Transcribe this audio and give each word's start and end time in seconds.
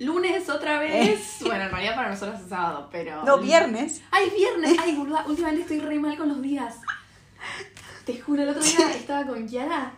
Lunes 0.00 0.48
otra 0.48 0.78
vez. 0.78 1.36
bueno, 1.42 1.64
en 1.64 1.70
realidad 1.70 1.94
para 1.94 2.08
nosotros 2.08 2.40
es 2.40 2.48
sábado, 2.48 2.88
pero. 2.90 3.22
No, 3.22 3.38
viernes. 3.38 4.00
¡Ay, 4.10 4.30
viernes! 4.34 4.78
¡Ay, 4.80 4.96
boluda! 4.96 5.24
Últimamente 5.28 5.60
estoy 5.60 5.80
re 5.80 5.98
mal 5.98 6.16
con 6.16 6.28
los 6.28 6.40
días. 6.40 6.76
Te 8.06 8.18
juro, 8.18 8.42
el 8.42 8.48
otro 8.48 8.62
día 8.62 8.90
estaba 8.96 9.26
con 9.26 9.46
Kiara. 9.46 9.92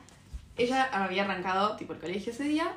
Ella 0.56 0.88
había 0.92 1.22
arrancado, 1.22 1.76
tipo, 1.76 1.92
el 1.92 2.00
colegio 2.00 2.32
ese 2.32 2.42
día. 2.42 2.72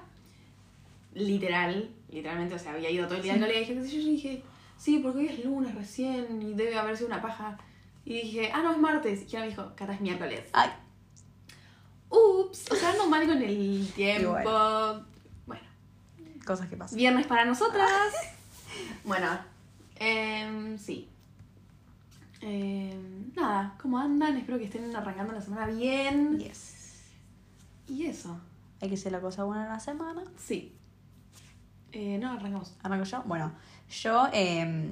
Literal, 1.15 1.89
literalmente, 2.09 2.53
o 2.53 2.59
sea, 2.59 2.73
había 2.73 2.91
ido 2.91 3.07
todo 3.07 3.17
el 3.17 3.23
día 3.23 3.33
al 3.33 3.39
colegio. 3.39 3.73
qué 3.73 3.81
sé 3.81 3.97
Yo, 3.97 4.01
yo 4.03 4.09
dije, 4.11 4.43
sí, 4.77 4.99
porque 4.99 5.19
hoy 5.19 5.27
es 5.27 5.43
lunes 5.43 5.73
recién 5.73 6.43
y 6.43 6.53
debe 6.53 6.77
haber 6.77 6.95
sido 6.95 7.07
una 7.07 7.23
paja. 7.23 7.57
Y 8.05 8.21
dije, 8.21 8.51
ah, 8.53 8.61
no, 8.61 8.71
es 8.71 8.77
martes. 8.77 9.23
Y 9.23 9.25
Kiara 9.25 9.45
me 9.45 9.49
dijo, 9.49 9.71
Cata, 9.75 9.93
es 9.93 10.01
miércoles. 10.01 10.43
Ay, 10.53 10.69
Ups, 12.11 12.71
o 12.71 12.75
sea, 12.75 12.91
ando 12.91 13.07
mal 13.07 13.25
con 13.25 13.41
el 13.41 13.91
tiempo. 13.95 15.03
Cosas 16.45 16.67
que 16.69 16.77
pasan. 16.77 16.97
viernes 16.97 17.27
para 17.27 17.45
nosotras. 17.45 17.89
Bueno, 19.05 19.27
em, 19.97 20.77
sí. 20.77 21.07
Em, 22.41 23.31
nada, 23.35 23.73
¿cómo 23.81 23.97
andan? 23.97 24.35
Espero 24.37 24.57
que 24.57 24.65
estén 24.65 24.93
arrancando 24.95 25.31
la 25.33 25.41
semana 25.41 25.67
bien. 25.67 26.37
Yes. 26.39 27.03
Y 27.87 28.05
eso, 28.07 28.37
Hay 28.81 28.89
que 28.89 28.97
ser 28.97 29.11
la 29.13 29.21
cosa 29.21 29.43
buena 29.45 29.63
en 29.63 29.69
la 29.69 29.79
semana. 29.79 30.23
sí. 30.37 30.71
Eh, 31.93 32.17
no, 32.17 32.31
arrancamos. 32.33 32.73
¿Arranco 32.83 33.05
yo? 33.05 33.23
Bueno, 33.25 33.53
yo. 33.89 34.27
eh, 34.33 34.91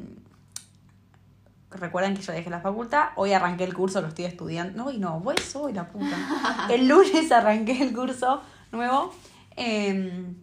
recuerden 1.71 2.15
que 2.15 2.21
yo 2.21 2.31
dejé 2.31 2.49
la 2.49 2.61
facultad. 2.61 3.09
Hoy 3.17 3.33
arranqué 3.33 3.65
el 3.65 3.73
curso, 3.73 3.99
lo 4.01 4.07
estoy 4.07 4.23
estudiando. 4.25 4.85
No, 4.85 4.91
y 4.91 4.99
no, 4.99 5.19
voy 5.19 5.35
hoy 5.55 5.73
la 5.73 5.89
puta. 5.89 6.67
El 6.69 6.87
lunes 6.87 7.29
arranqué 7.31 7.81
el 7.81 7.93
curso 7.93 8.41
nuevo. 8.71 9.13
eh, 9.57 10.33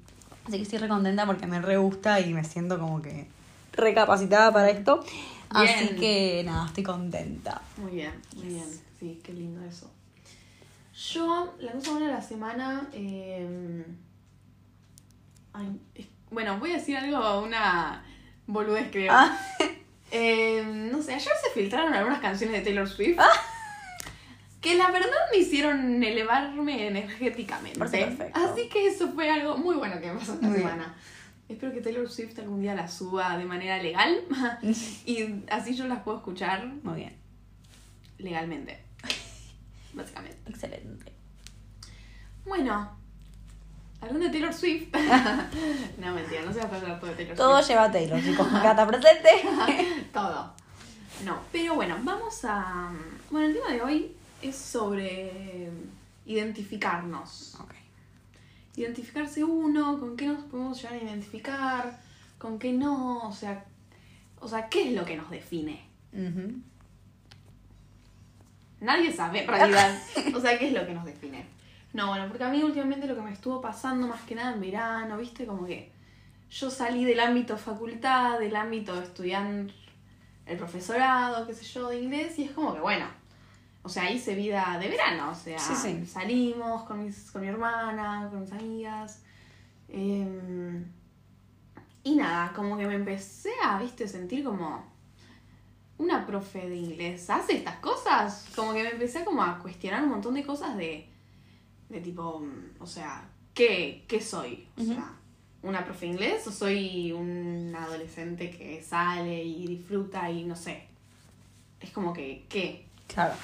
así 0.46 0.56
que 0.56 0.62
estoy 0.62 0.78
re 0.78 0.88
contenta 0.88 1.26
porque 1.26 1.46
me 1.46 1.60
re 1.60 1.76
gusta 1.76 2.20
y 2.20 2.32
me 2.34 2.44
siento 2.44 2.78
como 2.78 3.00
que 3.02 3.26
recapacitada 3.72 4.52
para 4.52 4.70
esto. 4.70 5.04
Así 5.50 5.88
que 5.96 6.42
nada, 6.44 6.66
estoy 6.66 6.84
contenta. 6.84 7.60
Muy 7.76 7.92
bien, 7.92 8.12
muy 8.36 8.46
bien. 8.46 8.66
Sí, 8.98 9.20
qué 9.24 9.32
lindo 9.32 9.64
eso. 9.64 9.90
Yo, 11.12 11.54
la 11.60 11.72
cosa 11.72 11.92
buena 11.92 12.06
de 12.08 12.12
la 12.12 12.22
semana. 12.22 12.88
em, 12.92 13.82
ay, 15.52 15.80
es- 15.94 16.06
bueno, 16.30 16.58
voy 16.60 16.70
a 16.72 16.76
decir 16.76 16.96
algo, 16.96 17.40
una 17.42 18.04
boludez 18.46 18.88
creo. 18.92 19.12
Ah. 19.12 19.36
Em, 20.12 20.90
no 20.90 21.00
sé, 21.02 21.14
ayer 21.14 21.32
se 21.42 21.50
filtraron 21.54 21.94
algunas 21.94 22.20
canciones 22.20 22.56
de 22.58 22.62
Taylor 22.64 22.88
Swift. 22.88 23.16
Ah. 23.18 23.28
Que 24.60 24.76
la 24.76 24.90
verdad 24.90 25.08
me 25.32 25.38
hicieron 25.38 26.02
elevarme 26.02 26.86
energéticamente. 26.88 27.78
Perfecto. 27.78 28.24
Así 28.34 28.68
que 28.68 28.86
eso 28.88 29.08
fue 29.12 29.30
algo 29.30 29.56
muy 29.56 29.76
bueno 29.76 29.98
que 30.00 30.12
me 30.12 30.18
pasó 30.18 30.34
esta 30.34 30.46
Muy 30.46 30.56
bien. 30.58 30.68
semana. 30.68 30.94
Espero 31.48 31.72
que 31.72 31.80
Taylor 31.80 32.08
Swift 32.08 32.38
algún 32.38 32.60
día 32.60 32.74
la 32.74 32.86
suba 32.86 33.36
de 33.38 33.44
manera 33.44 33.82
legal 33.82 34.20
y 35.06 35.44
así 35.50 35.74
yo 35.74 35.86
las 35.88 36.02
puedo 36.02 36.18
escuchar 36.18 36.64
Muy 36.84 36.94
bien, 36.96 37.16
legalmente. 38.18 38.80
Básicamente. 39.92 40.38
excelente. 40.48 41.12
Bueno, 42.44 42.96
¿algún 44.00 44.20
de 44.20 44.28
Taylor 44.30 44.52
Swift? 44.54 44.88
no, 45.98 46.14
mentira, 46.14 46.42
no 46.42 46.52
se 46.52 46.58
va 46.60 46.64
a 46.66 46.70
pasar 46.70 47.00
todo 47.00 47.10
de 47.10 47.16
Taylor 47.16 47.36
Todo 47.36 47.56
Swift. 47.58 47.68
lleva 47.70 47.84
a 47.84 47.92
Taylor, 47.92 48.22
chicos. 48.22 48.52
Gata 48.52 48.86
presente. 48.86 49.30
todo. 50.12 50.54
No, 51.24 51.40
pero 51.50 51.74
bueno, 51.74 51.96
vamos 52.02 52.44
a. 52.44 52.92
Bueno, 53.30 53.48
el 53.48 53.54
tema 53.54 53.70
de 53.72 53.82
hoy 53.82 54.16
es 54.42 54.56
sobre 54.56 55.70
identificarnos. 56.26 57.56
ok. 57.60 57.72
Identificarse 58.76 59.44
uno, 59.44 59.98
con 59.98 60.16
qué 60.16 60.26
nos 60.26 60.44
podemos 60.44 60.80
llegar 60.80 60.94
a 60.94 61.02
identificar, 61.02 62.00
con 62.38 62.58
qué 62.58 62.72
no, 62.72 63.28
o 63.28 63.32
sea, 63.32 63.64
o 64.38 64.48
sea, 64.48 64.68
¿qué 64.68 64.88
es 64.88 64.96
lo 64.96 65.04
que 65.04 65.16
nos 65.16 65.30
define? 65.30 65.84
Nadie 68.80 69.12
sabe, 69.12 69.42
en 69.42 69.48
realidad. 69.48 69.98
o 70.34 70.40
sea, 70.40 70.58
¿qué 70.58 70.68
es 70.68 70.72
lo 70.72 70.86
que 70.86 70.94
nos 70.94 71.04
define? 71.04 71.44
No, 71.92 72.06
bueno, 72.08 72.28
porque 72.28 72.44
a 72.44 72.48
mí 72.48 72.62
últimamente 72.62 73.06
lo 73.06 73.16
que 73.16 73.22
me 73.22 73.32
estuvo 73.32 73.60
pasando 73.60 74.06
más 74.06 74.22
que 74.22 74.34
nada 74.34 74.54
en 74.54 74.60
verano, 74.60 75.18
¿viste? 75.18 75.44
Como 75.44 75.66
que 75.66 75.90
yo 76.50 76.70
salí 76.70 77.04
del 77.04 77.20
ámbito 77.20 77.58
facultad, 77.58 78.38
del 78.38 78.56
ámbito 78.56 78.94
de 78.96 79.02
estudiar 79.02 79.46
el 80.46 80.56
profesorado, 80.56 81.46
qué 81.46 81.54
sé 81.54 81.64
yo, 81.64 81.88
de 81.88 82.00
inglés, 82.00 82.38
y 82.38 82.44
es 82.44 82.52
como 82.52 82.74
que, 82.74 82.80
bueno, 82.80 83.06
o 83.82 83.88
sea, 83.88 84.10
hice 84.10 84.34
vida 84.34 84.76
de 84.80 84.88
verano, 84.88 85.30
o 85.30 85.34
sea, 85.34 85.58
Sí, 85.58 85.74
sí. 85.74 86.06
salimos 86.06 86.82
con, 86.84 87.04
mis, 87.04 87.30
con 87.30 87.40
mi 87.42 87.48
hermana, 87.48 88.28
con 88.30 88.42
mis 88.42 88.52
amigas. 88.52 89.22
em, 89.88 90.84
y 92.02 92.14
nada, 92.16 92.52
como 92.54 92.76
que 92.78 92.86
me 92.86 92.94
empecé 92.94 93.50
a, 93.62 93.78
viste, 93.78 94.06
sentir 94.08 94.42
como 94.44 94.84
una 95.98 96.24
profe 96.26 96.68
de 96.68 96.76
inglés 96.76 97.28
hace 97.28 97.56
estas 97.56 97.76
cosas. 97.76 98.46
Como 98.56 98.72
que 98.72 98.82
me 98.82 98.90
empecé 98.90 99.24
como 99.24 99.42
a 99.42 99.58
cuestionar 99.58 100.02
un 100.02 100.10
montón 100.10 100.34
de 100.34 100.44
cosas 100.44 100.76
de, 100.78 101.06
de 101.90 102.00
tipo, 102.00 102.42
o 102.78 102.86
sea, 102.86 103.28
¿qué, 103.52 104.04
qué 104.08 104.20
soy? 104.20 104.66
O 104.78 104.82
sea, 104.82 105.12
¿una 105.62 105.84
profe 105.84 106.06
de 106.06 106.12
inglés 106.12 106.46
o 106.46 106.52
soy 106.52 107.12
un 107.12 107.74
adolescente 107.76 108.50
que 108.50 108.82
sale 108.82 109.42
y 109.44 109.66
disfruta 109.66 110.30
y 110.30 110.44
no 110.44 110.56
sé? 110.56 110.86
Es 111.80 111.90
como 111.90 112.12
que, 112.14 112.46
¿qué? 112.48 112.86
Claro. 113.08 113.34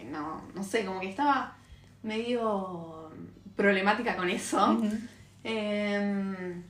Que 0.00 0.06
no, 0.06 0.42
no 0.54 0.62
sé, 0.62 0.84
como 0.84 1.00
que 1.00 1.10
estaba 1.10 1.56
medio 2.02 3.10
problemática 3.54 4.16
con 4.16 4.30
eso. 4.30 4.80
Em, 5.44 6.62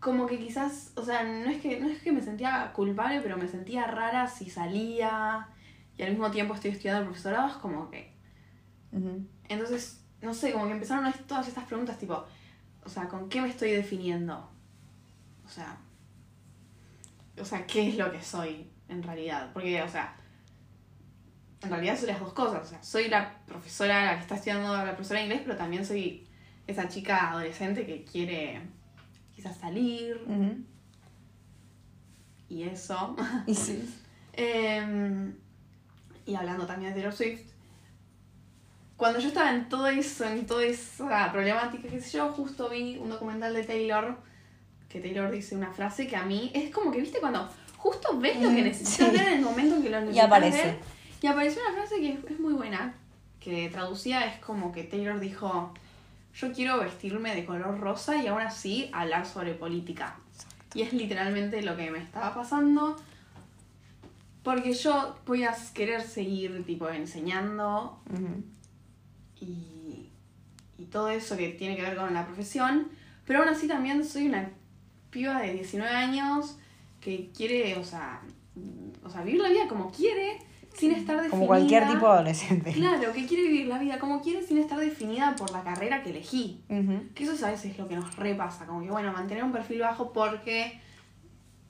como 0.00 0.26
que 0.26 0.38
quizás, 0.38 0.92
o 0.96 1.04
sea, 1.04 1.22
no 1.22 1.48
es 1.48 1.60
que, 1.60 1.78
no 1.78 1.88
es 1.88 2.02
que 2.02 2.10
me 2.10 2.20
sentía 2.20 2.72
culpable, 2.72 3.20
pero 3.20 3.36
me 3.36 3.46
sentía 3.46 3.86
rara 3.86 4.26
si 4.26 4.50
salía 4.50 5.48
y 5.96 6.02
al 6.02 6.10
mismo 6.10 6.30
tiempo 6.30 6.54
estoy 6.54 6.72
estudiando 6.72 7.00
el 7.00 7.06
profesorado, 7.06 7.48
es 7.48 7.54
como 7.54 7.90
que. 7.90 8.12
Entonces, 9.48 10.04
no 10.20 10.34
sé, 10.34 10.52
como 10.52 10.66
que 10.66 10.72
empezaron 10.72 11.12
todas 11.26 11.48
estas 11.48 11.64
preguntas 11.64 11.98
tipo, 11.98 12.24
o 12.84 12.88
sea, 12.88 13.08
¿con 13.08 13.28
qué 13.28 13.40
me 13.40 13.48
estoy 13.48 13.70
definiendo? 13.70 14.50
O 15.44 15.48
sea, 15.48 15.78
o 17.40 17.44
sea, 17.44 17.66
¿qué 17.66 17.88
es 17.88 17.96
lo 17.96 18.10
que 18.10 18.22
soy 18.22 18.70
en 18.88 19.02
realidad? 19.02 19.50
Porque, 19.52 19.82
o 19.82 19.88
sea, 19.88 20.16
en 21.62 21.70
realidad 21.70 21.98
soy 21.98 22.08
las 22.08 22.20
dos 22.20 22.32
cosas. 22.32 22.66
O 22.66 22.68
sea, 22.68 22.82
soy 22.82 23.08
la 23.08 23.38
profesora, 23.46 24.04
la 24.04 24.14
que 24.16 24.22
está 24.22 24.34
estudiando 24.34 24.76
la 24.76 24.92
profesora 24.92 25.20
de 25.20 25.26
inglés, 25.26 25.42
pero 25.44 25.56
también 25.56 25.84
soy 25.86 26.26
esa 26.66 26.88
chica 26.88 27.30
adolescente 27.30 27.86
que 27.86 28.04
quiere 28.04 28.60
quizás 29.34 29.56
salir 29.56 30.20
y 32.48 32.62
eso. 32.64 33.16
Y 33.46 33.54
sí. 33.54 33.88
Em, 34.34 35.34
y 36.24 36.34
hablando 36.34 36.66
también 36.66 36.90
de 36.90 36.94
Taylor 37.00 37.14
Swift, 37.14 37.52
cuando 38.96 39.18
yo 39.18 39.28
estaba 39.28 39.50
en 39.52 39.68
todo 39.68 39.88
eso, 39.88 40.24
en 40.24 40.46
toda 40.46 40.64
esa 40.64 41.32
problemática, 41.32 41.88
qué 41.88 42.00
sé 42.00 42.18
yo, 42.18 42.30
justo 42.32 42.68
vi 42.70 42.96
un 42.98 43.08
documental 43.08 43.52
de 43.52 43.64
Taylor, 43.64 44.16
que 44.88 45.00
Taylor 45.00 45.30
dice 45.30 45.56
una 45.56 45.72
frase 45.72 46.06
que 46.06 46.16
a 46.16 46.24
mí 46.24 46.50
es 46.54 46.70
como 46.70 46.92
que, 46.92 47.00
viste, 47.00 47.18
cuando 47.18 47.48
justo 47.76 48.16
ves 48.18 48.40
lo 48.40 48.50
que 48.50 48.62
necesitas 48.62 49.08
sí. 49.08 49.16
ver 49.16 49.28
en 49.28 49.34
el 49.38 49.40
momento 49.42 49.74
en 49.76 49.82
que 49.82 49.90
lo 49.90 49.98
Y 49.98 50.00
necesitas 50.02 50.26
aparece. 50.26 50.64
ver, 50.64 50.78
y 51.22 51.26
apareció 51.28 51.62
una 51.62 51.74
frase 51.74 52.00
que 52.00 52.18
es, 52.32 52.40
muy 52.40 52.52
buena, 52.52 52.94
que 53.38 53.68
traducida 53.70 54.26
es 54.26 54.40
como 54.40 54.72
que 54.72 54.82
Taylor 54.82 55.20
dijo, 55.20 55.72
yo 56.34 56.52
quiero 56.52 56.80
vestirme 56.80 57.34
de 57.34 57.44
color 57.44 57.78
rosa 57.78 58.20
y 58.20 58.26
aún 58.26 58.40
así 58.40 58.90
hablar 58.92 59.24
sobre 59.24 59.54
política. 59.54 60.16
Y 60.74 60.82
es 60.82 60.92
literalmente 60.92 61.62
lo 61.62 61.76
que 61.76 61.92
me 61.92 61.98
estaba 61.98 62.34
pasando. 62.34 62.96
Porque 64.42 64.72
yo 64.72 65.16
voy 65.24 65.44
a 65.44 65.54
querer 65.72 66.02
seguir 66.02 66.64
tipo 66.66 66.88
enseñando 66.88 68.00
y, 69.40 70.08
y 70.76 70.84
todo 70.86 71.08
eso 71.08 71.36
que 71.36 71.50
tiene 71.50 71.76
que 71.76 71.82
ver 71.82 71.96
con 71.96 72.12
la 72.12 72.26
profesión. 72.26 72.88
Pero 73.24 73.40
aún 73.40 73.48
así 73.48 73.68
también 73.68 74.04
soy 74.04 74.26
una 74.26 74.50
piba 75.10 75.40
de 75.40 75.52
19 75.52 75.94
años 75.94 76.56
que 77.00 77.30
quiere, 77.36 77.76
o 77.76 77.84
sea, 77.84 78.22
o 79.04 79.10
sea, 79.10 79.22
vivir 79.22 79.40
la 79.40 79.50
vida 79.50 79.68
como 79.68 79.92
quiere, 79.92 80.38
sin 80.74 80.92
estar 80.92 81.16
definida. 81.16 81.30
Como 81.30 81.46
cualquier 81.46 81.86
tipo 81.86 82.06
de 82.06 82.12
adolescente. 82.12 82.72
Claro, 82.72 83.12
que 83.12 83.26
quiere 83.26 83.44
vivir 83.44 83.66
la 83.66 83.78
vida 83.78 83.98
como 83.98 84.20
quiere 84.20 84.44
sin 84.46 84.58
estar 84.58 84.78
definida 84.78 85.34
por 85.36 85.50
la 85.50 85.62
carrera 85.62 86.02
que 86.02 86.10
elegí. 86.10 86.62
Ujú. 86.68 87.08
Que 87.14 87.24
eso 87.24 87.32
es 87.32 87.42
a 87.42 87.50
veces 87.50 87.78
lo 87.78 87.88
que 87.88 87.96
nos 87.96 88.16
repasa, 88.16 88.66
como 88.66 88.82
que 88.82 88.90
bueno, 88.90 89.12
mantener 89.12 89.44
un 89.44 89.52
perfil 89.52 89.80
bajo 89.80 90.12
porque 90.12 90.80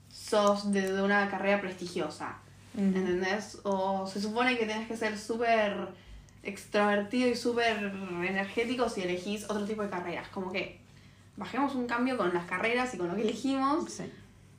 sos 0.09 0.71
de, 0.71 1.01
una 1.01 1.29
carrera 1.29 1.59
prestigiosa. 1.61 2.37
Ujú. 2.75 2.83
¿Entendés? 2.83 3.59
O 3.63 4.07
se 4.07 4.21
supone 4.21 4.57
que 4.57 4.65
tenés 4.65 4.87
que 4.87 4.97
ser 4.97 5.17
súper 5.17 5.89
extrovertido 6.43 7.29
y 7.29 7.35
súper 7.35 7.93
energético 8.23 8.89
si 8.89 9.01
elegís 9.01 9.49
otro 9.49 9.65
tipo 9.65 9.81
de 9.81 9.89
carreras. 9.89 10.27
Como 10.29 10.51
que 10.51 10.81
bajemos 11.37 11.75
un 11.75 11.87
cambio 11.87 12.17
con 12.17 12.33
las 12.33 12.45
carreras 12.45 12.93
y 12.93 12.97
con 12.97 13.07
lo 13.07 13.15
que 13.15 13.21
elegimos, 13.21 13.91
Sí. 13.91 14.03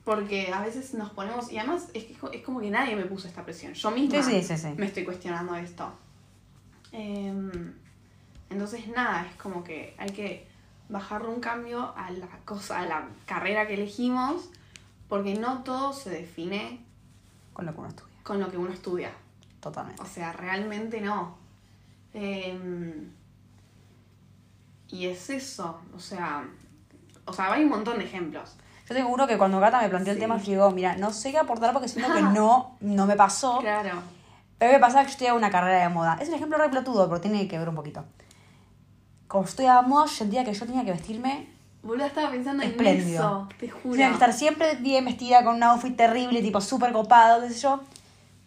Porque 0.05 0.53
a 0.53 0.61
veces 0.61 0.93
nos 0.93 1.09
ponemos. 1.09 1.51
Y 1.51 1.57
además 1.57 1.89
es, 1.93 2.05
que 2.05 2.13
es 2.13 2.19
co- 2.19 2.31
es 2.31 2.41
como 2.43 2.61
que 2.61 2.69
nadie 2.69 2.95
me 2.95 3.05
puso 3.05 3.27
esta 3.27 3.43
presión. 3.43 3.73
Yo 3.73 3.91
misma 3.91 4.21
Sí, 4.23 4.41
sí, 4.41 4.55
sí, 4.55 4.57
sí. 4.57 4.67
me 4.77 4.85
estoy 4.85 5.03
cuestionando 5.03 5.55
esto. 5.55 5.91
Em, 6.91 7.73
entonces, 8.49 8.87
nada, 8.87 9.25
es 9.27 9.35
como 9.35 9.63
que 9.63 9.95
hay 9.97 10.09
que 10.11 10.47
bajarle 10.87 11.29
un 11.29 11.39
cambio 11.41 11.93
a 11.97 12.11
la 12.11 12.27
cosa, 12.45 12.79
a 12.81 12.85
la 12.85 13.07
carrera 13.25 13.67
que 13.67 13.73
elegimos, 13.73 14.49
porque 15.09 15.33
no 15.35 15.63
todo 15.63 15.91
se 15.93 16.09
define 16.11 16.79
Con 17.53 17.65
lo 17.65 17.73
que 17.73 17.79
uno 17.79 17.89
estudia. 17.89 18.13
con 18.23 18.39
lo 18.39 18.49
que 18.51 18.57
uno 18.57 18.71
estudia. 18.71 19.11
Totalmente. 19.59 20.01
O 20.01 20.05
sea, 20.05 20.31
realmente 20.33 21.01
no. 21.01 21.37
Em, 22.13 23.09
y 24.87 25.07
es 25.07 25.29
eso, 25.31 25.81
o 25.95 25.99
sea, 25.99 26.47
o 27.25 27.33
sea, 27.33 27.51
hay 27.51 27.63
un 27.63 27.69
montón 27.69 27.97
de 27.97 28.05
ejemplos. 28.05 28.55
Yo 28.87 28.93
tengo 28.95 29.09
uno 29.09 29.25
que 29.27 29.37
cuando 29.37 29.59
Gata 29.59 29.81
me 29.81 29.89
planteó 29.89 30.11
el 30.13 30.17
Sí. 30.17 30.21
tema, 30.21 30.37
yo 30.37 30.43
digo, 30.51 30.71
mira, 30.71 30.95
no 30.95 31.11
sé 31.11 31.31
qué 31.31 31.39
aportar 31.39 31.73
porque 31.73 31.87
siento 31.87 32.13
que 32.13 32.21
no, 32.21 32.75
no 32.81 33.05
me 33.07 33.15
pasó. 33.15 33.59
Claro. 33.59 33.91
Pero 34.59 34.73
me 34.73 34.79
pasaba 34.79 35.01
que 35.01 35.07
yo 35.07 35.11
estudiaba 35.13 35.37
una 35.37 35.49
carrera 35.49 35.81
de 35.83 35.89
moda. 35.89 36.17
Es 36.21 36.29
un 36.29 36.35
ejemplo 36.35 36.57
re 36.57 36.69
pelotudo, 36.69 37.07
pero 37.09 37.19
tiene 37.19 37.47
que 37.47 37.57
ver 37.57 37.67
un 37.67 37.75
poquito. 37.75 38.05
Como 39.27 39.45
estudiaba 39.45 39.81
moda, 39.81 40.05
yo 40.05 40.11
sentía 40.13 40.43
que 40.45 40.53
yo 40.53 40.65
tenía 40.65 40.85
que 40.85 40.91
vestirme. 40.91 41.49
Boluda, 41.81 42.07
estaba 42.07 42.31
pensando 42.31 42.63
en 42.63 42.69
Espléndido. 42.71 43.07
eso, 43.07 43.47
te 43.59 43.69
juro. 43.69 43.91
Tenía 43.91 44.07
que 44.07 44.13
estar 44.13 44.33
siempre 44.33 44.75
bien 44.75 45.05
vestida 45.05 45.43
con 45.43 45.55
un 45.55 45.63
outfit 45.63 45.95
terrible, 45.95 46.41
tipo 46.41 46.61
súper 46.61 46.91
copado, 46.93 47.41
qué 47.41 47.49
sé 47.49 47.59
yo. 47.61 47.79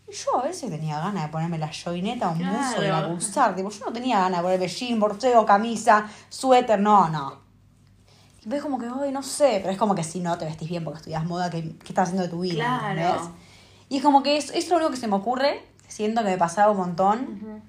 Y 0.09 0.13
yo 0.13 0.39
a 0.39 0.43
veces 0.45 0.71
tenía 0.71 0.99
ganas 0.99 1.25
de 1.25 1.29
ponerme 1.29 1.59
la 1.59 1.69
joineta, 1.71 2.29
un 2.31 2.39
buzo 2.39 2.83
y 2.83 2.87
la 2.87 2.99
Claro. 2.99 3.09
pulsar. 3.11 3.55
Tipo, 3.55 3.69
yo 3.71 3.85
no 3.87 3.93
tenía 3.93 4.21
ganas 4.21 4.39
de 4.39 4.43
ponerme 4.45 4.69
jean, 4.69 4.99
borseo, 4.99 5.45
camisa, 5.45 6.07
suéter, 6.31 6.81
no, 6.81 7.09
no. 7.11 7.48
Y 8.49 8.51
ves 8.51 8.63
como 8.63 8.79
que, 8.79 8.89
hoy 8.89 9.13
no 9.13 9.23
sé, 9.23 9.59
pero 9.61 9.71
es 9.71 9.77
como 9.79 9.95
que 9.95 10.03
si 10.03 10.21
no 10.21 10.39
te 10.39 10.47
vestís 10.47 10.71
bien 10.71 10.83
porque 10.83 10.99
estudias 11.01 11.23
moda, 11.27 11.51
¿qué, 11.51 11.63
qué 11.63 11.89
estás 11.89 12.05
haciendo 12.09 12.23
de 12.23 12.29
tu 12.31 12.41
vida? 12.41 12.55
Claro. 12.55 12.99
¿entendés? 13.01 13.29
Y 13.91 13.99
es 13.99 14.03
como 14.03 14.23
que 14.23 14.39
es, 14.39 14.51
es 14.53 14.69
lo 14.71 14.77
único 14.77 14.91
que 14.91 14.97
se 14.97 15.07
me 15.07 15.17
ocurre, 15.17 15.63
siento 15.87 16.23
que 16.23 16.31
me 16.31 16.39
pasaba 16.39 16.71
un 16.73 16.79
montón. 16.79 17.21
Ujú. 17.43 17.61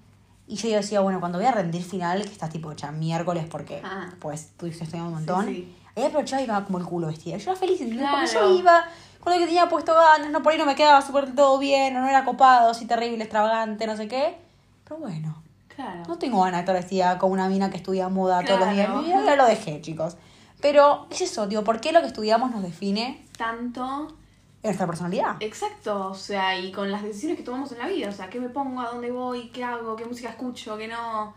Y 0.47 0.55
yo 0.55 0.69
decía, 0.69 1.01
bueno, 1.01 1.19
cuando 1.19 1.37
voy 1.37 1.47
a 1.47 1.51
rendir 1.51 1.83
final, 1.83 2.21
que 2.23 2.31
estás 2.31 2.49
tipo 2.49 2.71
hecha 2.71 2.91
miércoles 2.93 3.45
porque 3.51 3.81
Ah. 3.83 4.09
pues 4.19 4.41
estuviste 4.45 4.85
estudiando 4.85 5.09
un 5.09 5.15
montón, 5.15 5.47
Sí, 5.47 5.53
sí. 5.55 5.75
ahí 5.97 6.03
aprovechaba 6.05 6.41
y 6.41 6.45
iba 6.45 6.63
como 6.63 6.77
el 6.77 6.85
culo 6.85 7.07
vestida. 7.07 7.35
Yo 7.37 7.51
era 7.51 7.59
feliz, 7.59 7.81
¿entendés? 7.81 8.07
Porque 8.09 8.25
Claro. 8.31 8.49
yo 8.53 8.57
iba 8.59 8.83
con 9.19 9.33
lo 9.33 9.39
que 9.39 9.45
tenía 9.47 9.67
puesto 9.67 9.93
ganas, 9.93 10.31
no 10.31 10.41
por 10.41 10.53
ahí 10.53 10.57
no 10.57 10.65
me 10.65 10.75
quedaba 10.75 11.01
súper 11.01 11.35
todo 11.35 11.59
bien, 11.59 11.95
o 11.97 11.99
no 11.99 12.07
era 12.07 12.23
copado, 12.23 12.71
así 12.71 12.85
terrible, 12.85 13.21
extravagante, 13.25 13.85
no 13.85 13.97
sé 13.97 14.07
qué. 14.07 14.37
Pero 14.85 15.01
bueno, 15.01 15.43
Claro. 15.75 16.03
no 16.07 16.17
tengo 16.17 16.39
ganas 16.41 16.59
de 16.59 16.59
estar 16.61 16.75
vestida 16.75 17.17
como 17.19 17.33
una 17.33 17.47
mina 17.49 17.69
que 17.69 17.75
estudia 17.77 18.07
moda 18.09 18.43
todos 18.45 18.59
los 18.61 18.69
días 18.71 18.87
Claro. 18.87 19.01
vida, 19.03 19.25
ya 19.25 19.35
lo 19.35 19.45
dejé, 19.45 19.81
chicos. 19.81 20.15
Pero 20.61 21.07
es 21.09 21.21
eso, 21.21 21.47
digo, 21.47 21.63
¿por 21.63 21.79
qué 21.79 21.91
lo 21.91 22.01
que 22.01 22.07
estudiamos 22.07 22.51
nos 22.51 22.61
define 22.63 23.25
Tanto 23.37 24.13
nuestra 24.61 24.85
personalidad? 24.87 25.37
Exacto, 25.39 26.09
o 26.09 26.13
sea, 26.15 26.59
y 26.59 26.71
con 26.71 26.91
las 26.91 27.01
decisiones 27.03 27.37
que 27.37 27.43
tomamos 27.43 27.71
en 27.71 27.77
la 27.77 27.87
vida, 27.87 28.09
o 28.09 28.11
sea, 28.11 28.29
qué 28.29 28.39
me 28.39 28.49
pongo, 28.49 28.81
a 28.81 28.89
dónde 28.89 29.09
voy, 29.11 29.49
qué 29.49 29.63
hago, 29.63 29.95
qué 29.95 30.05
música 30.05 30.29
escucho, 30.29 30.77
qué 30.77 30.87
no. 30.87 31.33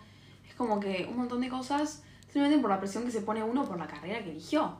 Es 0.48 0.54
como 0.56 0.80
que 0.80 1.06
un 1.08 1.18
montón 1.18 1.40
de 1.40 1.48
cosas 1.48 2.02
simplemente 2.24 2.58
por 2.60 2.70
la 2.70 2.80
presión 2.80 3.04
que 3.04 3.10
se 3.12 3.20
pone 3.20 3.42
uno 3.42 3.64
por 3.64 3.78
la 3.78 3.86
carrera 3.86 4.22
que 4.24 4.30
eligió. 4.30 4.76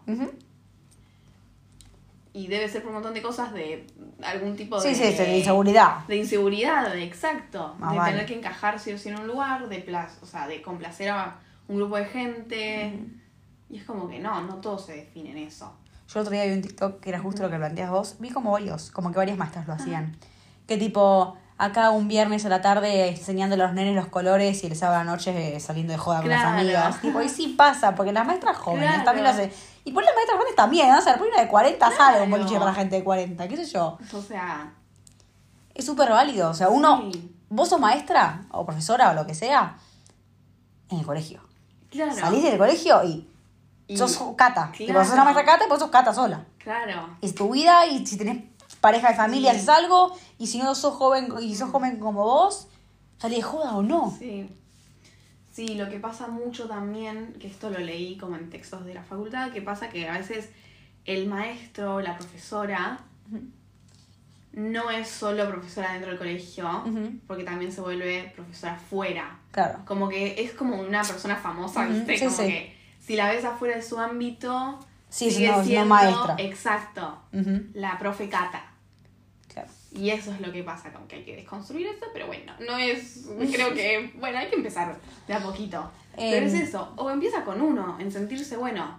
Y 2.35 2.47
debe 2.47 2.67
ser 2.67 2.81
por 2.83 2.89
un 2.89 2.95
montón 2.95 3.13
de 3.13 3.21
cosas 3.21 3.53
de 3.53 3.87
algún 4.23 4.57
tipo 4.57 4.81
de... 4.81 4.95
Sí, 4.95 4.95
sí, 4.95 5.13
de 5.13 5.37
inseguridad. 5.39 5.99
De 6.09 6.17
inseguridad, 6.17 6.97
exacto. 6.97 7.77
De 7.79 7.85
vale. 7.85 8.13
tener 8.13 8.27
que 8.27 8.39
encajar 8.39 8.81
sí 8.81 8.91
o 8.93 8.99
sí 8.99 9.11
en 9.11 9.21
un 9.21 9.27
lugar, 9.27 9.69
de 9.69 9.81
pla- 9.81 10.11
o 10.23 10.27
sea, 10.27 10.49
de 10.49 10.63
complacer 10.63 11.11
a 11.11 11.37
un 11.69 11.77
grupo 11.77 11.97
de 11.97 12.07
gente. 12.07 12.99
Y 13.73 13.79
es 13.79 13.85
como 13.85 14.07
que 14.09 14.21
no, 14.21 14.41
no 14.43 14.57
todo 14.57 14.79
se 14.79 14.93
define 14.95 15.31
en 15.33 15.39
eso. 15.39 15.73
Yo 16.09 16.21
el 16.21 16.27
otro 16.27 16.33
día 16.35 16.45
vi 16.45 16.53
un 16.53 16.63
TikTok 16.63 17.01
que 17.01 17.09
era 17.09 17.19
justo 17.19 17.43
lo 17.43 17.51
que 17.51 17.57
planteas 17.57 17.91
vos. 17.91 18.17
Vi 18.21 18.31
como 18.31 18.53
varios, 18.53 18.91
como 18.93 19.11
que 19.11 19.17
varias 19.17 19.37
maestras 19.39 19.67
lo 19.67 19.73
hacían. 19.73 20.17
Que 20.67 20.77
tipo, 20.77 21.37
acá 21.57 21.91
un 21.91 22.07
viernes 22.07 22.45
a 22.45 22.51
la 22.51 22.61
tarde 22.61 23.09
enseñándole 23.09 23.63
a 23.63 23.67
los 23.67 23.75
nenes 23.75 23.95
los 23.97 24.09
colores 24.09 24.63
y 24.63 24.67
el 24.67 24.77
sábado 24.77 25.01
a 25.01 25.05
la 25.05 25.11
noche 25.11 25.57
eh, 25.57 25.59
saliendo 25.61 25.93
de 25.93 25.99
joda 25.99 26.19
con 26.19 26.27
Claro. 26.27 26.51
las 26.51 26.61
amigas. 26.61 27.01
Tipo, 27.01 27.23
y 27.23 27.29
sí 27.31 27.55
pasa, 27.57 27.95
porque 27.95 28.13
las 28.13 28.27
maestras 28.27 28.57
jóvenes 28.59 28.89
Claro. 28.91 29.05
también 29.05 29.25
lo 29.25 29.31
hacen. 29.31 29.51
Y 29.85 29.93
por 29.93 30.05
las 30.05 30.15
maestras 30.15 30.37
jóvenes 30.37 30.55
también, 30.57 30.89
¿no? 30.91 30.99
O 30.99 31.01
sea, 31.01 31.17
por 31.17 31.27
una 31.29 31.41
de 31.41 31.49
40 31.49 31.91
sale 31.97 32.21
un 32.23 32.29
Claro. 32.29 32.43
boliche 32.43 32.59
para 32.59 32.75
gente 32.75 32.97
de 32.97 33.05
40, 33.05 33.49
qué 33.49 33.57
sé 33.57 33.65
yo. 33.65 33.99
O 34.13 34.23
sea, 34.23 34.75
Es 35.75 35.87
súper 35.87 36.11
válido. 36.11 36.51
O 36.51 36.55
sea, 36.55 36.69
uno, 36.69 37.11
Sí. 37.11 37.35
vos 37.49 37.71
sos 37.71 37.81
maestra 37.81 38.43
o 38.51 38.67
profesora 38.67 39.11
o 39.11 39.15
lo 39.15 39.27
que 39.27 39.35
sea 39.35 39.79
en 40.91 40.99
el 40.99 41.07
colegio. 41.07 41.41
claro. 41.91 42.15
Salís 42.15 42.43
del 42.43 42.59
colegio 42.59 43.03
y, 43.05 43.27
Y- 43.89 43.97
sos 43.97 44.19
cata. 44.37 44.71
Tipo, 44.73 44.93
Claro. 44.93 45.05
sos 45.05 45.15
una 45.15 45.25
maestra 45.25 45.45
cata 45.45 45.67
y 45.67 45.69
vos 45.69 45.79
sos 45.79 45.91
cata 45.91 46.13
sola. 46.15 46.45
Claro. 46.59 47.17
es 47.21 47.35
tu 47.35 47.51
vida 47.53 47.87
y 47.87 48.07
si 48.07 48.17
tenés 48.17 48.45
pareja 48.81 49.09
de 49.11 49.15
familia 49.17 49.51
Sí. 49.51 49.57
haces 49.57 49.69
algo 49.69 50.17
y 50.39 50.47
si 50.47 50.59
no 50.59 50.75
sos 50.77 50.95
joven 50.95 51.29
y 51.41 51.55
sos 51.57 51.71
joven 51.71 51.99
como 51.99 52.23
vos, 52.25 52.69
salí 53.19 53.37
de 53.37 53.43
joda 53.43 53.77
o 53.77 53.83
no. 53.83 54.15
Sí. 54.19 54.49
Sí, 55.53 55.75
lo 55.75 55.89
que 55.91 55.99
pasa 56.01 56.29
mucho 56.29 56.67
también, 56.69 57.35
que 57.41 57.47
esto 57.49 57.69
lo 57.69 57.79
leí 57.79 58.17
como 58.17 58.37
en 58.37 58.49
textos 58.49 58.85
de 58.87 58.95
la 58.95 59.03
facultad, 59.03 59.51
que 59.53 59.61
pasa 59.61 59.89
que 59.91 60.09
a 60.09 60.17
veces 60.17 60.49
el 61.05 61.27
maestro, 61.29 62.01
la 62.01 62.17
profesora, 62.17 63.01
no 64.53 64.91
es 64.91 65.09
solo 65.09 65.49
profesora 65.49 65.93
dentro 65.93 66.11
del 66.11 66.19
colegio, 66.19 66.85
porque 67.27 67.45
también 67.45 67.73
se 67.73 67.81
vuelve 67.81 68.33
profesora 68.35 68.77
fuera. 68.77 69.39
Claro. 69.51 69.81
Como 69.87 70.09
que 70.09 70.43
es 70.43 70.53
como 70.53 70.77
una 70.81 71.03
persona 71.03 71.37
famosa, 71.37 71.85
Ujú, 71.85 71.93
¿viste? 71.95 72.19
sí, 72.19 72.25
como 72.27 72.37
sí. 72.37 72.43
que 72.45 72.77
si 73.05 73.17
la 73.17 73.31
ves 73.31 73.45
afuera 73.45 73.77
de 73.77 73.83
su 73.83 73.99
ámbito, 73.99 74.79
Sí, 75.09 75.31
sigue 75.31 75.49
no- 75.51 75.59
no 75.59 75.65
siendo 75.65 75.87
maestra. 75.87 76.37
Exacto. 76.39 77.19
La 77.75 77.99
profe 77.99 78.29
Cata. 78.29 78.65
claro. 79.53 79.69
Y 79.95 80.09
eso 80.11 80.33
es 80.33 80.41
lo 80.41 80.51
que 80.51 80.63
pasa 80.63 80.91
con 80.93 81.07
que 81.07 81.17
hay 81.17 81.25
que 81.25 81.37
desconstruir 81.37 81.87
eso, 81.89 82.07
pero 82.15 82.27
bueno, 82.27 82.53
no 82.67 82.79
es. 82.79 83.27
Creo 83.53 83.75
que. 83.75 84.11
Bueno, 84.19 84.39
hay 84.39 84.49
que 84.49 84.57
empezar 84.57 84.97
de 85.29 85.35
a 85.35 85.41
poquito. 85.41 85.91
Pero 86.17 86.47
es 86.47 86.55
Em. 86.55 86.63
eso. 86.63 86.93
O 86.97 87.11
empieza 87.11 87.45
con 87.45 87.61
uno, 87.61 87.99
en 88.01 88.11
sentirse, 88.11 88.57
bueno, 88.57 88.99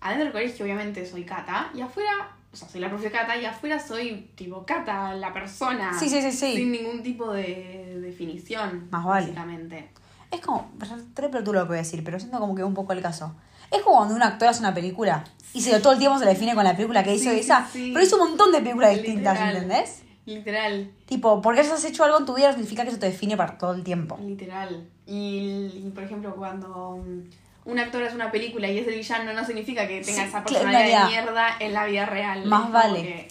adentro 0.00 0.24
del 0.24 0.32
colegio 0.32 0.64
obviamente 0.64 1.04
soy 1.06 1.24
Cata, 1.24 1.70
y 1.74 1.80
afuera. 1.82 2.30
O 2.52 2.56
sea, 2.56 2.68
soy 2.68 2.80
la 2.80 2.88
profe 2.88 3.10
Cata, 3.10 3.36
y 3.36 3.44
afuera 3.44 3.78
soy 3.78 4.30
tipo 4.34 4.64
Cata, 4.64 5.14
la 5.14 5.32
persona. 5.32 5.92
Sí, 5.98 6.08
sí, 6.08 6.20
sí, 6.22 6.32
sí. 6.32 6.56
Sin 6.56 6.72
ningún 6.72 7.02
tipo 7.02 7.30
de 7.32 7.98
definición. 8.00 8.88
Más 8.90 9.04
vale. 9.04 9.26
Básicamente. 9.26 9.90
Es 10.30 10.40
como, 10.40 10.70
re 11.16 11.28
tú 11.42 11.52
lo 11.52 11.62
que 11.62 11.68
voy 11.68 11.76
a 11.76 11.80
decir, 11.80 12.04
pero 12.04 12.18
siento 12.18 12.38
como 12.38 12.54
que 12.54 12.62
un 12.62 12.74
poco 12.74 12.92
el 12.92 13.02
caso. 13.02 13.34
Es 13.70 13.82
como 13.82 13.96
cuando 13.98 14.14
un 14.14 14.22
actor 14.22 14.48
hace 14.48 14.60
una 14.60 14.74
película 14.74 15.24
y 15.52 15.60
se 15.60 15.78
todo 15.80 15.92
el 15.92 15.98
tiempo 15.98 16.18
se 16.18 16.24
le 16.24 16.32
define 16.32 16.54
con 16.54 16.64
la 16.64 16.74
película 16.76 17.02
que 17.02 17.14
hizo 17.14 17.30
Sí, 17.30 17.40
esa, 17.40 17.68
sí, 17.72 17.90
pero 17.92 18.04
hizo 18.04 18.16
un 18.16 18.28
montón 18.30 18.52
de 18.52 18.58
películas 18.60 18.94
distintas, 18.94 19.34
Literal. 19.34 19.56
¿entendés? 19.56 20.02
Literal. 20.26 20.90
Tipo, 21.06 21.42
porque 21.42 21.60
hayas 21.60 21.84
hecho 21.84 22.04
algo 22.04 22.18
en 22.18 22.26
tu 22.26 22.34
vida 22.34 22.48
no 22.48 22.52
significa 22.52 22.82
que 22.84 22.90
eso 22.90 22.98
te 22.98 23.06
define 23.06 23.36
para 23.36 23.58
todo 23.58 23.74
el 23.74 23.82
tiempo. 23.82 24.18
Literal. 24.22 24.86
Y, 25.06 25.82
y, 25.86 25.90
por 25.94 26.04
ejemplo, 26.04 26.34
cuando 26.36 26.98
mm, 26.98 27.70
un 27.70 27.78
actor 27.78 28.02
hace 28.02 28.14
una 28.14 28.30
película 28.30 28.68
y 28.68 28.78
es 28.78 28.86
el 28.86 28.94
villano, 28.94 29.32
no 29.32 29.44
significa 29.44 29.88
que 29.88 30.00
tenga 30.02 30.22
Sí, 30.22 30.28
esa 30.28 30.44
personalidad 30.44 31.04
de 31.04 31.10
mierda 31.10 31.48
en 31.58 31.72
la 31.72 31.84
vida 31.86 32.06
real. 32.06 32.44
Más 32.46 32.70
vale. 32.70 33.28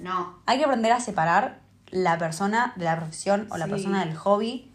no. 0.00 0.38
Hay 0.46 0.58
que 0.58 0.64
aprender 0.64 0.92
a 0.92 1.00
separar 1.00 1.58
la 1.90 2.18
persona 2.18 2.72
de 2.76 2.84
la 2.84 2.96
profesión 2.96 3.46
o 3.50 3.56
la 3.56 3.66
persona 3.66 4.04
del 4.04 4.16
hobby. 4.16 4.70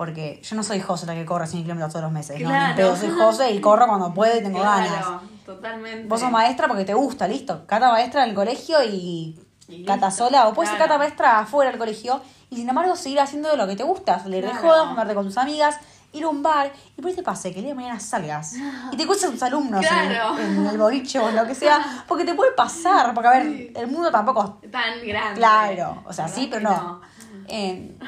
Porque 0.00 0.40
yo 0.42 0.56
no 0.56 0.62
soy 0.62 0.80
José 0.80 1.04
la 1.04 1.12
que 1.14 1.26
corre 1.26 1.46
100 1.46 1.62
kilómetros 1.64 1.92
todos 1.92 2.04
los 2.04 2.10
meses. 2.10 2.40
No, 2.40 2.48
Claro. 2.48 2.70
en 2.70 2.76
pedo. 2.76 2.96
Soy 2.96 3.10
José 3.10 3.50
y 3.50 3.60
corro 3.60 3.86
cuando 3.86 4.14
puedo 4.14 4.34
y 4.34 4.42
tengo 4.42 4.58
Claro, 4.58 4.90
ganas. 4.90 5.06
totalmente. 5.44 6.08
Vos 6.08 6.20
sos 6.20 6.30
maestra 6.30 6.68
porque 6.68 6.86
te 6.86 6.94
gusta, 6.94 7.28
listo. 7.28 7.66
Cata 7.66 7.90
maestra 7.90 8.22
del 8.24 8.34
colegio 8.34 8.82
y, 8.82 9.38
Y 9.68 9.84
cata 9.84 10.06
listo, 10.08 10.24
sola. 10.24 10.48
O 10.48 10.54
puedes 10.54 10.70
ser 10.70 10.78
cata 10.78 10.96
maestra 10.96 11.40
afuera 11.40 11.70
del 11.70 11.78
colegio 11.78 12.18
y 12.48 12.56
sin 12.56 12.66
embargo 12.66 12.96
seguir 12.96 13.20
haciendo 13.20 13.54
lo 13.58 13.66
que 13.66 13.76
te 13.76 13.82
gusta. 13.82 14.18
Salir 14.18 14.42
de 14.42 14.50
Claro. 14.52 14.66
joda, 14.68 14.86
juntarte 14.86 15.14
con 15.14 15.26
tus 15.26 15.36
amigas, 15.36 15.76
ir 16.14 16.24
a 16.24 16.28
un 16.28 16.42
bar. 16.42 16.72
Y 16.96 17.02
por 17.02 17.10
ahí 17.10 17.14
te 17.16 17.22
pase 17.22 17.52
que 17.52 17.58
el 17.58 17.66
día 17.66 17.74
de 17.74 17.76
mañana 17.82 18.00
salgas 18.00 18.54
y 18.92 18.96
te 18.96 19.02
encuentres 19.02 19.28
a 19.28 19.32
tus 19.32 19.42
alumnos 19.42 19.82
en- 19.82 19.86
Claro. 19.86 20.38
en, 20.38 20.66
el 20.66 20.78
boliche 20.78 21.18
o 21.18 21.28
en 21.28 21.36
lo 21.36 21.46
que 21.46 21.54
sea. 21.54 22.04
Porque 22.08 22.24
te 22.24 22.32
puede 22.34 22.52
pasar. 22.52 23.12
Porque 23.12 23.28
a 23.28 23.32
ver, 23.32 23.42
Sí. 23.42 23.70
el 23.76 23.86
mundo 23.88 24.10
tampoco 24.10 24.60
Tan 24.72 25.06
grande. 25.06 25.34
Claro, 25.38 26.02
o 26.06 26.12
sea, 26.14 26.24
¿Verdad 26.24 26.38
sí, 26.40 26.48
pero 26.50 26.70
que 26.70 26.74
no. 26.74 27.00
Eh, 27.48 27.98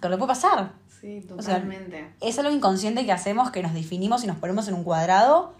pero 0.00 0.10
le 0.10 0.18
puede 0.18 0.28
pasar. 0.28 0.72
Sí, 1.00 1.26
O 1.30 1.40
sea, 1.42 1.54
totalmente. 1.56 2.12
es 2.20 2.38
algo 2.38 2.50
inconsciente 2.52 3.04
que 3.06 3.12
hacemos, 3.12 3.50
que 3.50 3.62
nos 3.62 3.72
definimos 3.74 4.22
y 4.24 4.26
nos 4.26 4.36
ponemos 4.36 4.68
en 4.68 4.74
un 4.74 4.84
cuadrado 4.84 5.54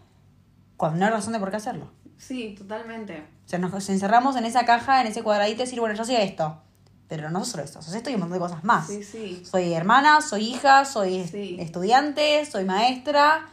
cuando 0.76 0.98
no 0.98 1.06
hay 1.06 1.10
razón 1.12 1.32
de 1.32 1.38
por 1.38 1.50
qué 1.50 1.56
hacerlo. 1.56 1.90
sí, 2.18 2.54
totalmente. 2.58 3.24
O 3.46 3.48
sea, 3.50 3.58
nos 3.58 3.88
encerramos 3.88 4.36
en 4.36 4.44
esa 4.44 4.64
caja, 4.64 5.00
en 5.00 5.06
ese 5.08 5.22
cuadradito 5.22 5.62
y 5.62 5.64
decir, 5.64 5.80
bueno, 5.80 5.94
yo 5.96 6.04
soy 6.04 6.16
esto. 6.16 6.60
Pero 7.08 7.28
no 7.30 7.44
solo 7.44 7.64
esto, 7.64 7.82
sos 7.82 7.92
esto 7.94 8.08
y 8.10 8.14
un 8.14 8.20
montón 8.20 8.34
de 8.38 8.40
cosas 8.40 8.62
más. 8.62 8.86
Sí, 8.86 9.02
sí. 9.02 9.42
Soy 9.44 9.72
hermana, 9.72 10.20
soy 10.20 10.44
hija, 10.50 10.84
soy 10.84 11.26
Sí. 11.26 11.56
estudiante, 11.58 12.46
soy 12.46 12.64
maestra 12.64 13.48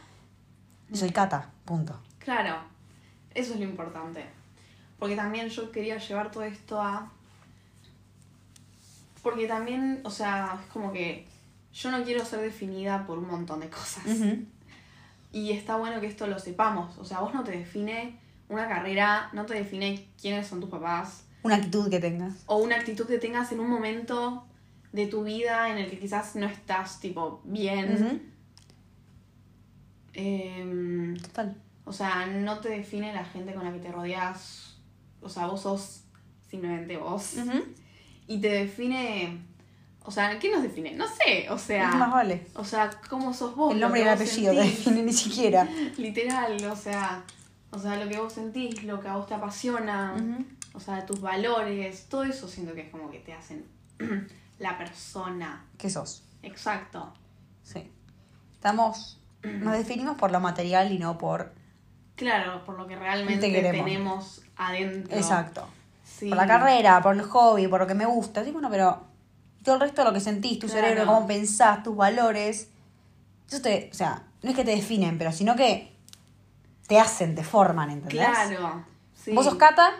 y 0.92 0.96
soy 0.96 1.10
cata. 1.10 1.50
Punto. 1.64 1.98
Claro, 2.20 2.56
eso 3.34 3.54
es 3.54 3.58
lo 3.60 3.64
importante. 3.64 4.24
porque 5.00 5.16
también 5.16 5.48
yo 5.48 5.70
quería 5.72 5.96
llevar 5.98 6.30
todo 6.30 6.42
esto 6.44 6.80
a... 6.80 7.10
Porque 9.22 9.46
también, 9.46 10.00
o 10.04 10.10
sea, 10.10 10.58
es 10.64 10.72
como 10.72 10.92
que 10.92 11.26
yo 11.72 11.90
no 11.90 12.02
quiero 12.04 12.24
ser 12.24 12.40
definida 12.40 13.06
por 13.06 13.18
un 13.18 13.28
montón 13.28 13.60
de 13.60 13.68
cosas. 13.68 14.04
Y 15.32 15.52
está 15.52 15.76
bueno 15.76 16.00
que 16.00 16.06
esto 16.06 16.26
lo 16.26 16.38
sepamos. 16.38 16.96
O 16.98 17.04
sea, 17.04 17.20
vos 17.20 17.34
no 17.34 17.44
te 17.44 17.52
define 17.52 18.18
una 18.48 18.66
carrera, 18.68 19.28
no 19.34 19.44
te 19.46 19.54
define 19.54 20.08
quiénes 20.20 20.46
son 20.46 20.60
tus 20.60 20.70
papás, 20.70 21.24
Una 21.42 21.56
actitud 21.56 21.90
que 21.90 22.00
tengas. 22.00 22.42
o 22.46 22.56
una 22.56 22.76
actitud 22.76 23.06
que 23.06 23.18
tengas 23.18 23.52
en 23.52 23.60
un 23.60 23.68
momento 23.68 24.44
de 24.92 25.06
tu 25.06 25.22
vida 25.24 25.70
en 25.70 25.76
el 25.78 25.90
que 25.90 25.98
quizás 25.98 26.34
no 26.36 26.46
estás 26.46 26.98
tipo 27.00 27.42
bien. 27.44 28.30
Em, 30.14 31.16
Total. 31.18 31.54
o 31.84 31.92
sea, 31.92 32.26
no 32.26 32.58
te 32.60 32.70
define 32.70 33.12
la 33.12 33.24
gente 33.24 33.54
con 33.54 33.64
la 33.64 33.72
que 33.72 33.78
te 33.78 33.92
rodeas. 33.92 34.76
O 35.20 35.28
sea, 35.28 35.46
vos 35.46 35.60
sos 35.62 36.02
simplemente 36.50 36.96
vos. 36.96 37.34
Y 38.26 38.40
te 38.40 38.48
define. 38.48 39.38
O 40.08 40.10
sea, 40.10 40.38
¿qué 40.38 40.50
nos 40.50 40.62
define? 40.62 40.92
No 40.92 41.06
sé. 41.06 41.50
O 41.50 41.58
sea. 41.58 41.90
Más 41.90 42.10
vale. 42.10 42.46
O 42.54 42.64
sea, 42.64 42.88
¿cómo 43.10 43.34
sos 43.34 43.54
vos? 43.54 43.74
El 43.74 43.80
nombre 43.80 44.00
y 44.00 44.04
el 44.04 44.08
apellido 44.08 44.54
definen 44.54 45.04
ni 45.06 45.12
siquiera. 45.12 45.68
Literal, 45.98 46.64
o 46.64 46.74
sea. 46.74 47.24
O 47.70 47.78
sea, 47.78 48.02
lo 48.02 48.08
que 48.08 48.18
vos 48.18 48.32
sentís, 48.32 48.84
lo 48.84 49.02
que 49.02 49.08
a 49.08 49.16
vos 49.16 49.26
te 49.26 49.34
apasiona. 49.34 50.16
O 50.72 50.80
sea, 50.80 51.04
tus 51.04 51.20
valores. 51.20 52.06
Todo 52.08 52.24
eso 52.24 52.48
siento 52.48 52.72
que 52.72 52.86
es 52.86 52.90
como 52.90 53.10
que 53.10 53.18
te 53.18 53.34
hacen 53.34 53.66
la 54.58 54.78
persona. 54.78 55.66
¿Qué 55.76 55.90
sos? 55.90 56.22
Exacto. 56.42 57.12
Sí. 57.62 57.92
Estamos. 58.54 59.20
Nos 59.42 59.74
definimos 59.76 60.16
por 60.16 60.32
lo 60.32 60.40
material 60.40 60.90
y 60.90 60.98
no 60.98 61.18
por. 61.18 61.52
Claro, 62.14 62.64
por 62.64 62.78
lo 62.78 62.86
que 62.86 62.96
realmente 62.96 63.46
Te 63.46 63.52
queremos. 63.52 63.84
tenemos 63.84 64.42
adentro. 64.56 65.14
Exacto. 65.14 65.68
Sí. 66.02 66.30
Por 66.30 66.38
la 66.38 66.46
carrera, 66.46 67.02
por 67.02 67.14
el 67.14 67.24
hobby, 67.24 67.68
por 67.68 67.80
lo 67.80 67.86
que 67.86 67.94
me 67.94 68.06
gusta. 68.06 68.42
Sí, 68.42 68.52
bueno, 68.52 68.70
pero. 68.70 69.07
Todo 69.68 69.74
el 69.74 69.80
resto 69.82 70.00
de 70.00 70.08
lo 70.08 70.14
que 70.14 70.20
sentís, 70.20 70.58
tu 70.58 70.66
Claro. 70.66 70.80
cerebro, 70.88 71.04
cómo 71.06 71.26
pensás, 71.26 71.82
tus 71.82 71.94
valores. 71.94 72.70
Eso 73.46 73.60
te. 73.60 73.90
O 73.92 73.94
sea, 73.94 74.22
no 74.42 74.48
es 74.48 74.56
que 74.56 74.64
te 74.64 74.70
definen, 74.70 75.18
pero 75.18 75.30
sino 75.30 75.54
que. 75.56 75.94
Te 76.86 76.98
hacen, 76.98 77.34
te 77.34 77.44
forman, 77.44 77.90
¿entendés? 77.90 78.26
Claro. 78.26 78.82
Sí. 79.14 79.32
Vos 79.34 79.44
sos 79.44 79.56
Cata 79.56 79.90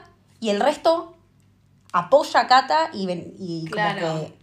y 0.40 0.48
el 0.48 0.58
resto 0.58 1.14
apoya 1.92 2.40
a 2.40 2.46
Cata 2.46 2.88
y, 2.94 3.68
como 3.70 3.94
que 3.94 4.34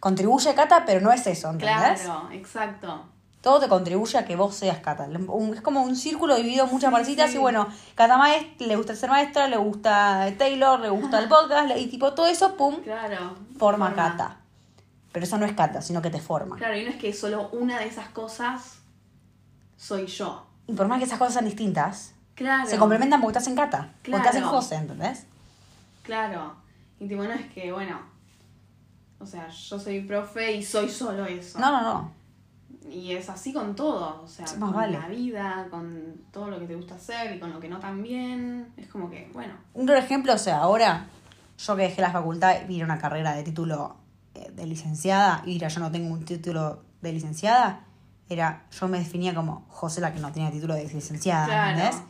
contribuye 0.00 0.50
a 0.50 0.54
Cata, 0.54 0.84
pero 0.84 1.00
no 1.00 1.10
es 1.12 1.26
eso, 1.26 1.48
¿entendés? 1.48 2.02
Claro, 2.02 2.28
exacto. 2.30 3.06
Todo 3.40 3.60
te 3.60 3.68
contribuye 3.68 4.18
a 4.18 4.26
que 4.26 4.36
vos 4.36 4.54
seas 4.54 4.78
Cata. 4.80 5.08
Es 5.54 5.60
como 5.62 5.82
un 5.82 5.96
círculo 5.96 6.36
dividido 6.36 6.66
en 6.66 6.70
muchas 6.72 6.88
Sí, 6.90 6.92
partecitas 6.92 7.30
sí. 7.30 7.36
y 7.36 7.40
bueno, 7.40 7.68
Cata 7.94 8.18
maest- 8.18 8.58
le 8.58 8.76
gusta 8.76 8.94
ser 8.94 9.08
maestra, 9.08 9.48
le 9.48 9.56
gusta 9.56 10.30
Taylor, 10.36 10.80
le 10.80 10.90
gusta 10.90 11.18
el 11.20 11.28
podcast 11.30 11.70
y 11.78 11.86
tipo 11.86 12.12
todo 12.12 12.26
eso, 12.26 12.54
pum, 12.56 12.76
Claro. 12.82 13.34
forma 13.58 13.94
Cata. 13.94 14.40
Pero 15.14 15.24
eso 15.26 15.38
no 15.38 15.46
es 15.46 15.52
Cata, 15.52 15.80
sino 15.80 16.02
que 16.02 16.10
te 16.10 16.20
forma. 16.20 16.56
Claro, 16.56 16.76
y 16.76 16.82
no 16.82 16.90
es 16.90 16.96
que 16.96 17.12
solo 17.12 17.48
una 17.52 17.78
de 17.78 17.86
esas 17.86 18.08
cosas 18.08 18.78
soy 19.76 20.06
yo. 20.06 20.44
Y 20.66 20.72
por 20.72 20.88
más 20.88 20.98
que 20.98 21.04
esas 21.04 21.18
cosas 21.20 21.34
sean 21.34 21.44
distintas, 21.44 22.12
Claro. 22.34 22.68
se 22.68 22.76
complementan 22.78 23.20
porque 23.20 23.38
estás 23.38 23.46
en 23.48 23.54
Cata, 23.54 23.92
porque 24.02 24.16
estás 24.16 24.34
en 24.34 24.42
Claro. 24.42 24.56
José, 24.56 24.74
¿entendés? 24.74 25.26
Claro. 26.02 26.56
Y 26.98 27.06
tipo, 27.06 27.22
no 27.22 27.32
es 27.32 27.46
que, 27.52 27.70
bueno. 27.70 28.00
O 29.20 29.24
sea, 29.26 29.48
yo 29.48 29.78
soy 29.78 30.00
profe 30.00 30.52
y 30.56 30.64
soy 30.64 30.88
solo 30.90 31.24
eso. 31.26 31.60
No, 31.60 31.70
no, 31.70 31.80
no. 31.82 32.10
Y 32.90 33.12
es 33.12 33.30
así 33.30 33.52
con 33.52 33.76
todo. 33.76 34.20
O 34.24 34.26
sea, 34.26 34.46
Sí, 34.48 34.56
con 34.58 34.72
vale. 34.72 34.98
la 34.98 35.06
vida, 35.06 35.68
con 35.70 36.16
todo 36.32 36.48
lo 36.50 36.58
que 36.58 36.66
te 36.66 36.74
gusta 36.74 36.96
hacer 36.96 37.36
y 37.36 37.38
con 37.38 37.52
lo 37.52 37.60
que 37.60 37.68
no 37.68 37.78
tan 37.78 38.02
bien. 38.02 38.72
Es 38.76 38.88
como 38.88 39.08
que, 39.08 39.30
bueno. 39.32 39.54
Un 39.74 39.88
ejemplo, 39.90 40.34
o 40.34 40.38
sea, 40.38 40.58
ahora 40.58 41.06
yo 41.56 41.76
que 41.76 41.82
dejé 41.82 42.02
la 42.02 42.10
facultad 42.10 42.56
y 42.62 42.66
vine 42.66 42.82
a 42.82 42.86
una 42.86 42.98
carrera 42.98 43.32
de 43.34 43.44
título 43.44 43.96
de 44.34 44.66
licenciada 44.66 45.42
y 45.46 45.54
ahora 45.54 45.68
yo 45.68 45.80
no 45.80 45.90
tengo 45.90 46.12
un 46.12 46.24
título 46.24 46.82
de 47.02 47.12
licenciada, 47.12 47.80
era, 48.28 48.64
yo 48.78 48.88
me 48.88 48.98
definía 48.98 49.34
como 49.34 49.64
José 49.68 50.00
la 50.00 50.12
que 50.12 50.20
no 50.20 50.32
tenía 50.32 50.50
título 50.50 50.74
de 50.74 50.84
licenciada, 50.88 51.46
Claro. 51.46 51.70
¿entendés? 51.78 52.02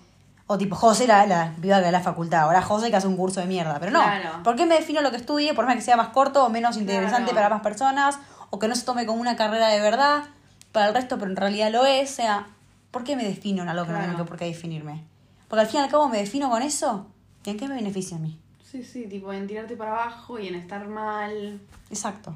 O 0.46 0.58
tipo 0.58 0.76
José 0.76 1.06
la, 1.06 1.26
la 1.26 1.52
piba 1.60 1.80
de 1.80 1.90
la 1.90 2.00
facultad, 2.00 2.42
ahora 2.42 2.60
José 2.62 2.90
que 2.90 2.96
hace 2.96 3.06
un 3.08 3.16
curso 3.16 3.40
de 3.40 3.46
mierda, 3.46 3.78
pero 3.80 3.92
no, 3.92 4.02
Claro. 4.02 4.42
¿por 4.42 4.56
qué 4.56 4.66
me 4.66 4.74
defino 4.74 5.00
lo 5.00 5.10
que 5.10 5.16
estudie? 5.16 5.54
Por 5.54 5.66
más 5.66 5.74
que 5.74 5.80
sea 5.80 5.96
más 5.96 6.08
corto 6.08 6.44
o 6.44 6.50
menos 6.50 6.76
interesante 6.76 7.30
Claro. 7.30 7.34
para 7.36 7.48
más 7.48 7.62
personas, 7.62 8.18
o 8.50 8.58
que 8.58 8.68
no 8.68 8.74
se 8.76 8.84
tome 8.84 9.06
como 9.06 9.20
una 9.20 9.36
carrera 9.36 9.68
de 9.68 9.80
verdad 9.80 10.24
para 10.72 10.88
el 10.88 10.94
resto, 10.94 11.18
pero 11.18 11.30
en 11.30 11.36
realidad 11.36 11.70
lo 11.72 11.86
es, 11.86 12.10
o 12.12 12.14
sea, 12.14 12.46
¿por 12.90 13.04
qué 13.04 13.16
me 13.16 13.24
defino 13.24 13.62
en 13.62 13.68
algo 13.70 13.86
que 13.86 13.92
no 13.92 14.00
tengo 14.00 14.24
por 14.26 14.36
qué 14.36 14.44
definirme? 14.44 15.02
Porque 15.48 15.62
al 15.62 15.66
fin 15.66 15.80
y 15.80 15.82
al 15.84 15.90
cabo 15.90 16.08
me 16.08 16.18
defino 16.18 16.50
con 16.50 16.62
eso, 16.62 17.06
¿y 17.44 17.50
en 17.50 17.56
qué 17.58 17.66
me 17.66 17.74
beneficia 17.74 18.16
a 18.16 18.20
mí? 18.20 18.38
Sí, 18.74 18.82
sí, 18.82 19.06
tipo 19.06 19.32
en 19.32 19.46
tirarte 19.46 19.76
para 19.76 19.92
abajo 19.92 20.36
y 20.36 20.48
en 20.48 20.56
estar 20.56 20.88
mal. 20.88 21.60
Exacto. 21.90 22.34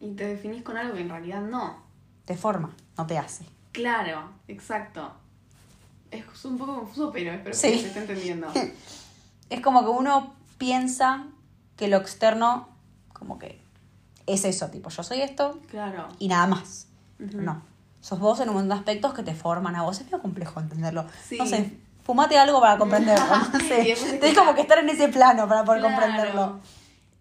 Y 0.00 0.10
te 0.14 0.26
definís 0.26 0.64
con 0.64 0.76
algo 0.76 0.94
que 0.94 1.02
en 1.02 1.08
realidad 1.08 1.40
no. 1.40 1.76
Te 2.24 2.36
forma, 2.36 2.74
no 2.96 3.06
te 3.06 3.16
hace. 3.16 3.44
Claro, 3.70 4.28
exacto. 4.48 5.12
Es 6.10 6.44
un 6.44 6.58
poco 6.58 6.80
confuso, 6.80 7.12
pero 7.12 7.30
espero 7.30 7.54
Sí. 7.54 7.70
que 7.70 7.78
se 7.78 7.86
esté 7.86 8.00
entendiendo. 8.00 8.48
Es 9.50 9.60
como 9.60 9.82
que 9.84 9.88
uno 9.90 10.34
piensa 10.58 11.26
que 11.76 11.86
lo 11.86 11.98
externo, 11.98 12.68
como 13.12 13.38
que 13.38 13.60
es 14.26 14.44
eso, 14.44 14.68
tipo, 14.70 14.90
yo 14.90 15.02
soy 15.04 15.20
esto 15.22 15.60
Claro. 15.70 16.08
y 16.18 16.26
nada 16.26 16.48
más. 16.48 16.88
No. 17.20 17.62
Sos 18.00 18.18
vos 18.18 18.40
en 18.40 18.48
un 18.48 18.56
montón 18.56 18.70
de 18.70 18.74
aspectos 18.74 19.14
que 19.14 19.22
te 19.22 19.34
forman 19.36 19.76
a 19.76 19.82
vos. 19.84 19.98
Es 20.00 20.06
medio 20.06 20.20
complejo 20.20 20.58
entenderlo. 20.58 21.06
Sí. 21.24 21.36
No 21.38 21.46
sé, 21.46 21.78
fumate 22.08 22.38
algo 22.38 22.58
para 22.58 22.78
comprenderlo. 22.78 23.26
No 23.52 23.60
sé. 23.60 23.94
Tenés 24.18 24.34
como 24.36 24.54
que 24.54 24.62
estar 24.62 24.78
en 24.78 24.88
ese 24.88 25.08
plano 25.08 25.46
para 25.46 25.62
poder 25.62 25.82
Claro. 25.82 25.94
comprenderlo. 25.94 26.60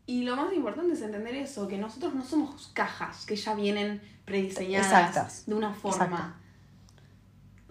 Y 0.05 0.23
lo 0.23 0.37
más 0.37 0.53
importante 0.53 0.93
es 0.93 1.01
entender 1.01 1.35
eso, 1.35 1.67
que 1.67 1.77
nosotros 1.77 2.15
no 2.15 2.23
somos 2.23 2.71
cajas 2.73 3.25
que 3.25 3.35
ya 3.35 3.53
vienen 3.53 4.01
prediseñadas 4.23 4.87
Exactas. 4.87 5.45
de 5.45 5.55
una 5.55 5.73
forma. 5.73 6.05
Exacto. 6.05 6.33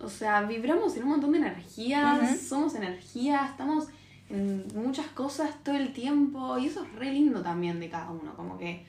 O 0.04 0.10
sea, 0.10 0.42
vibramos 0.42 0.94
en 0.98 1.04
un 1.04 1.08
montón 1.08 1.32
de 1.32 1.38
energías, 1.38 2.38
somos 2.38 2.74
energía, 2.74 3.46
estamos 3.46 3.86
en 4.28 4.66
muchas 4.74 5.06
cosas 5.06 5.48
todo 5.64 5.74
el 5.76 5.94
tiempo 5.94 6.58
y 6.58 6.66
eso 6.66 6.84
es 6.84 6.92
re 6.96 7.10
lindo 7.12 7.40
también 7.40 7.80
de 7.80 7.88
cada 7.88 8.10
uno, 8.10 8.34
como 8.36 8.58
que 8.58 8.84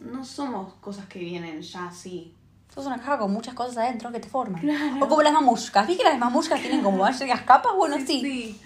no 0.00 0.24
somos 0.24 0.72
cosas 0.80 1.04
que 1.04 1.18
vienen 1.18 1.60
ya 1.60 1.88
así. 1.88 2.32
Sos 2.76 2.86
una 2.86 2.98
caja 2.98 3.18
con 3.18 3.32
muchas 3.32 3.54
cosas 3.54 3.78
adentro 3.78 4.12
que 4.12 4.20
te 4.20 4.28
forman. 4.28 4.60
Claro. 4.60 5.04
O 5.04 5.08
como 5.08 5.22
las 5.22 5.32
mamushkas. 5.32 5.86
¿Viste 5.88 6.04
que 6.04 6.08
las 6.10 6.18
mamushkas 6.18 6.60
tienen 6.60 6.82
como 6.82 6.98
varias 7.02 7.40
capas? 7.42 7.72
Bueno, 7.76 7.96
sí. 8.06 8.58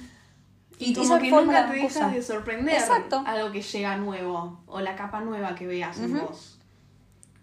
Y, 0.79 0.91
Y 0.91 0.95
como 0.95 1.19
que 1.19 1.31
nunca 1.31 1.71
te 1.71 1.81
cosa. 1.81 2.07
deja 2.07 2.17
de 2.17 2.23
sorprender 2.23 2.75
Exacto. 2.75 3.23
algo 3.27 3.53
que 3.53 3.63
llega 3.63 3.97
nuevo 3.97 4.61
o 4.67 4.81
la 4.81 4.97
capa 4.97 5.21
nueva 5.21 5.55
que 5.55 5.67
veas 5.67 5.99
en 6.01 6.19
vos. 6.19 6.59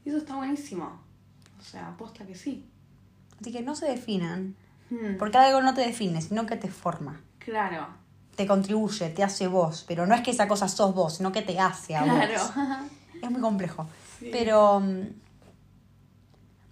Y 0.03 0.09
eso 0.09 0.17
está 0.17 0.35
buenísimo. 0.35 1.01
O 1.57 1.63
sea, 1.63 1.87
aposta 1.87 2.25
que 2.25 2.35
sí. 2.35 2.65
Así 3.39 3.51
que 3.51 3.61
no 3.61 3.75
se 3.75 3.85
definan. 3.87 4.55
Hmm, 4.89 5.17
Porque 5.17 5.37
algo 5.37 5.61
no 5.61 5.73
te 5.73 5.81
define, 5.81 6.21
sino 6.21 6.45
que 6.45 6.55
te 6.57 6.69
forma. 6.69 7.21
Claro. 7.39 7.87
Te 8.35 8.45
contribuye, 8.45 9.09
te 9.09 9.23
hace 9.23 9.47
vos. 9.47 9.85
Pero 9.87 10.05
no 10.05 10.15
es 10.15 10.21
que 10.21 10.31
esa 10.31 10.47
cosa 10.49 10.67
sos 10.67 10.93
vos, 10.93 11.15
sino 11.17 11.31
que 11.31 11.41
te 11.43 11.59
hace 11.59 11.95
a 11.95 12.03
Claro. 12.03 12.33
vos. 12.39 12.51
Es 13.23 13.31
muy 13.31 13.41
complejo. 13.41 13.87
Sí. 14.19 14.29
Pero 14.31 14.79
mm, 14.79 15.01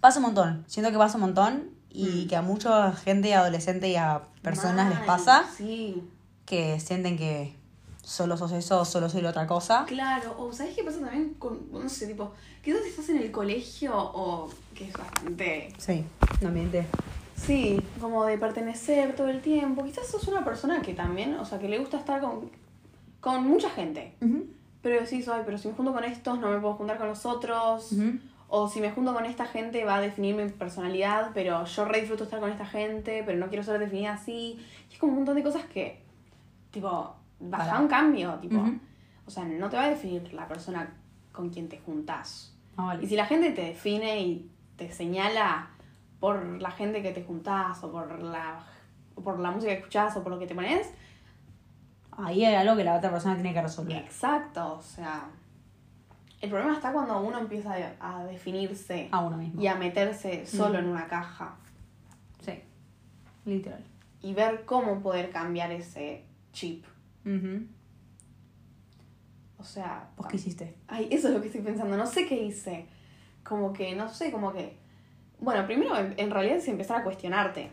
pasa 0.00 0.18
un 0.18 0.24
montón. 0.26 0.64
Siento 0.66 0.90
que 0.92 0.98
pasa 0.98 1.16
un 1.16 1.22
montón 1.22 1.70
y 1.90 2.24
Mm. 2.24 2.28
que 2.28 2.36
a 2.36 2.42
mucha 2.42 2.92
gente, 2.92 3.34
adolescente 3.34 3.88
y 3.88 3.96
a 3.96 4.22
personas 4.42 4.90
les 4.90 5.00
pasa 5.06 5.44
Sí. 5.56 6.02
que 6.44 6.78
sienten 6.80 7.16
que 7.16 7.54
solo 8.02 8.36
sos 8.36 8.52
eso, 8.52 8.84
solo 8.84 9.08
soy 9.08 9.22
la 9.22 9.30
otra 9.30 9.46
cosa. 9.46 9.84
Claro. 9.86 10.36
O 10.38 10.52
¿sabes 10.52 10.76
qué 10.76 10.84
pasa 10.84 11.00
también 11.00 11.34
con, 11.34 11.58
no 11.72 11.88
sé, 11.88 12.06
tipo, 12.06 12.32
quizás 12.62 12.82
estás 12.86 13.08
en 13.08 13.16
el 13.18 13.32
colegio 13.32 13.92
o 13.96 14.48
que 14.74 14.84
es 14.88 14.92
bastante 14.92 15.72
Sí, 15.78 16.04
ambiente. 16.44 16.86
Sí, 17.36 17.82
como 18.00 18.24
de 18.24 18.38
pertenecer 18.38 19.14
todo 19.16 19.28
el 19.28 19.40
tiempo. 19.42 19.84
Quizás 19.84 20.06
sos 20.06 20.26
una 20.28 20.44
persona 20.44 20.80
que 20.82 20.94
también, 20.94 21.34
o 21.34 21.44
sea, 21.44 21.58
que 21.58 21.68
le 21.68 21.78
gusta 21.78 21.98
estar 21.98 22.20
con, 22.20 22.50
con 23.20 23.44
mucha 23.46 23.70
gente. 23.70 24.14
Pero 24.82 25.00
decís, 25.02 25.26
ay, 25.28 25.42
pero 25.44 25.58
si 25.58 25.66
me 25.68 25.74
junto 25.74 25.92
con 25.92 26.04
estos, 26.04 26.38
no 26.38 26.48
me 26.50 26.60
puedo 26.60 26.74
juntar 26.74 26.96
con 26.98 27.08
los 27.08 27.26
otros. 27.26 27.90
O 28.48 28.68
si 28.68 28.80
me 28.80 28.90
junto 28.90 29.12
con 29.12 29.24
esta 29.24 29.46
gente, 29.46 29.84
va 29.84 29.96
a 29.96 30.00
definir 30.00 30.36
mi 30.36 30.48
personalidad, 30.48 31.30
pero 31.34 31.64
yo 31.64 31.84
re 31.84 32.00
disfruto 32.00 32.24
estar 32.24 32.38
con 32.38 32.50
esta 32.50 32.66
gente, 32.66 33.22
pero 33.26 33.38
no 33.38 33.48
quiero 33.48 33.64
ser 33.64 33.78
definida 33.78 34.12
así. 34.12 34.64
Y 34.88 34.92
es 34.92 34.98
como 34.98 35.12
un 35.12 35.18
montón 35.18 35.36
de 35.36 35.42
cosas 35.42 35.64
que, 35.64 36.00
tipo, 36.70 37.14
vas 37.40 37.68
a 37.68 37.80
un 37.80 37.88
cambio, 37.88 38.34
tipo. 38.34 38.56
Ujú. 38.56 38.78
O 39.26 39.30
sea, 39.30 39.44
no 39.44 39.68
te 39.68 39.76
va 39.76 39.84
a 39.84 39.90
definir 39.90 40.32
la 40.32 40.46
persona 40.46 40.94
con 41.32 41.50
quien 41.50 41.68
te 41.68 41.78
juntás. 41.78 42.56
Ah, 42.76 42.86
vale. 42.86 43.04
Y 43.04 43.08
si 43.08 43.16
la 43.16 43.26
gente 43.26 43.50
te 43.50 43.62
define 43.62 44.20
y 44.20 44.50
te 44.76 44.92
señala 44.92 45.70
por 46.20 46.60
la 46.62 46.70
gente 46.70 47.02
que 47.02 47.12
te 47.12 47.24
juntás 47.24 47.82
o 47.82 47.90
por 47.90 48.20
la, 48.22 48.64
o 49.16 49.22
por 49.22 49.40
la 49.40 49.50
música 49.50 49.72
que 49.72 49.78
escuchás 49.78 50.16
o 50.16 50.22
por 50.22 50.32
lo 50.32 50.38
que 50.38 50.46
te 50.46 50.54
pones, 50.54 50.92
Ahí 52.18 52.44
hay 52.44 52.54
algo 52.54 52.76
que 52.76 52.84
la 52.84 52.96
otra 52.96 53.10
persona 53.10 53.34
tiene 53.34 53.52
que 53.52 53.60
resolver. 53.60 53.98
exacto, 53.98 54.76
o 54.78 54.82
sea, 54.82 55.28
el 56.40 56.50
problema 56.50 56.74
está 56.74 56.92
cuando 56.92 57.20
uno 57.20 57.38
empieza 57.38 57.74
a, 58.00 58.24
definirse 58.24 59.08
A 59.12 59.20
uno 59.20 59.36
mismo. 59.36 59.60
y 59.60 59.66
a 59.66 59.74
meterse 59.76 60.46
solo 60.46 60.74
Mm. 60.74 60.84
en 60.84 60.88
una 60.88 61.06
caja 61.06 61.56
Sí, 62.40 62.52
literal. 63.44 63.82
y 64.22 64.34
ver 64.34 64.64
cómo 64.64 65.00
poder 65.00 65.30
cambiar 65.30 65.72
ese 65.72 66.24
chip. 66.52 66.84
O 69.58 69.64
sea, 69.64 70.10
¿Vos 70.16 70.26
qué 70.28 70.36
hiciste? 70.36 70.74
Ay, 70.86 71.08
eso 71.10 71.28
es 71.28 71.34
lo 71.34 71.40
que 71.40 71.46
estoy 71.48 71.62
pensando. 71.62 71.96
No 71.96 72.06
sé 72.06 72.26
qué 72.26 72.40
hice. 72.40 72.86
Como 73.42 73.72
que, 73.72 73.94
no 73.96 74.08
sé, 74.08 74.30
como 74.30 74.52
que. 74.52 74.76
Bueno, 75.40 75.66
primero 75.66 75.96
en, 75.98 76.14
en 76.18 76.30
realidad 76.30 76.56
es 76.58 76.68
empezar 76.68 76.98
a 77.00 77.04
cuestionarte. 77.04 77.72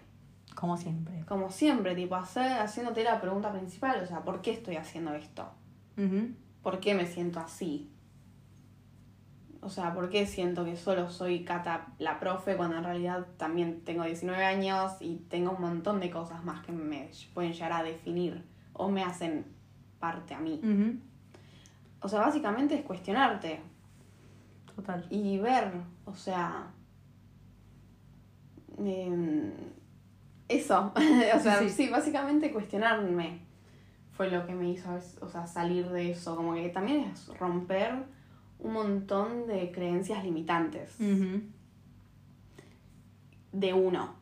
Como 0.55 0.77
siempre. 0.77 1.23
Como 1.27 1.49
siempre, 1.51 1.93
tipo, 1.95 2.15
hacer, 2.15 2.53
haciéndote 2.59 3.03
la 3.03 3.19
pregunta 3.21 3.51
principal. 3.51 4.01
O 4.03 4.07
sea, 4.07 4.21
¿por 4.23 4.41
qué 4.41 4.51
estoy 4.51 4.75
haciendo 4.77 5.13
esto? 5.13 5.49
Ujú. 5.97 6.29
¿Por 6.61 6.79
qué 6.79 6.93
me 6.95 7.05
siento 7.05 7.39
así? 7.39 7.89
O 9.63 9.69
sea, 9.69 9.93
¿por 9.93 10.09
qué 10.09 10.25
siento 10.25 10.65
que 10.65 10.75
solo 10.75 11.09
soy 11.09 11.43
Cata 11.43 11.87
la 11.97 12.19
profe 12.19 12.55
cuando 12.57 12.77
en 12.77 12.83
realidad 12.83 13.25
también 13.37 13.81
tengo 13.83 14.03
19 14.03 14.43
años 14.43 14.93
y 14.99 15.17
tengo 15.29 15.51
un 15.51 15.61
montón 15.61 15.99
de 15.99 16.09
cosas 16.09 16.43
más 16.43 16.65
que 16.65 16.71
me 16.71 17.09
pueden 17.33 17.53
llegar 17.53 17.71
a 17.71 17.83
definir 17.83 18.43
o 18.73 18.89
me 18.89 19.03
hacen 19.03 19.45
parte 19.99 20.33
a 20.33 20.39
mí? 20.39 20.59
O 22.01 22.09
sea, 22.09 22.19
básicamente 22.19 22.75
es 22.75 22.81
cuestionarte. 22.83 23.61
Total. 24.75 25.05
y 25.11 25.37
ver, 25.37 25.71
o 26.05 26.15
sea, 26.15 26.65
em, 28.79 29.51
eso, 30.47 30.91
o 31.35 31.39
sea, 31.39 31.59
Sí. 31.59 31.69
sí. 31.69 31.89
básicamente 31.89 32.51
cuestionarme 32.51 33.41
fue 34.11 34.29
lo 34.29 34.45
que 34.45 34.53
me 34.53 34.69
hizo, 34.71 34.89
o 35.21 35.29
sea, 35.29 35.47
salir 35.47 35.87
de 35.89 36.11
eso, 36.11 36.35
como 36.35 36.53
que 36.53 36.69
también 36.69 37.01
es 37.11 37.27
romper 37.39 38.03
un 38.63 38.73
montón 38.73 39.45
de 39.47 39.71
creencias 39.71 40.23
limitantes 40.23 40.95
de 43.51 43.73
uno. 43.73 44.15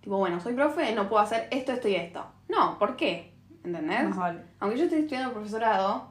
Tipo, 0.00 0.18
bueno, 0.18 0.40
soy 0.40 0.54
profe, 0.54 0.94
no 0.94 1.08
puedo 1.08 1.22
hacer 1.22 1.48
esto, 1.50 1.72
esto 1.72 1.88
y 1.88 1.94
esto. 1.94 2.24
No, 2.48 2.78
¿por 2.78 2.96
qué? 2.96 3.32
¿Entendés? 3.64 4.14
Vale. 4.14 4.42
aunque 4.60 4.76
yo 4.78 4.84
esté 4.84 4.98
estudiando 4.98 5.32
profesorado, 5.32 6.08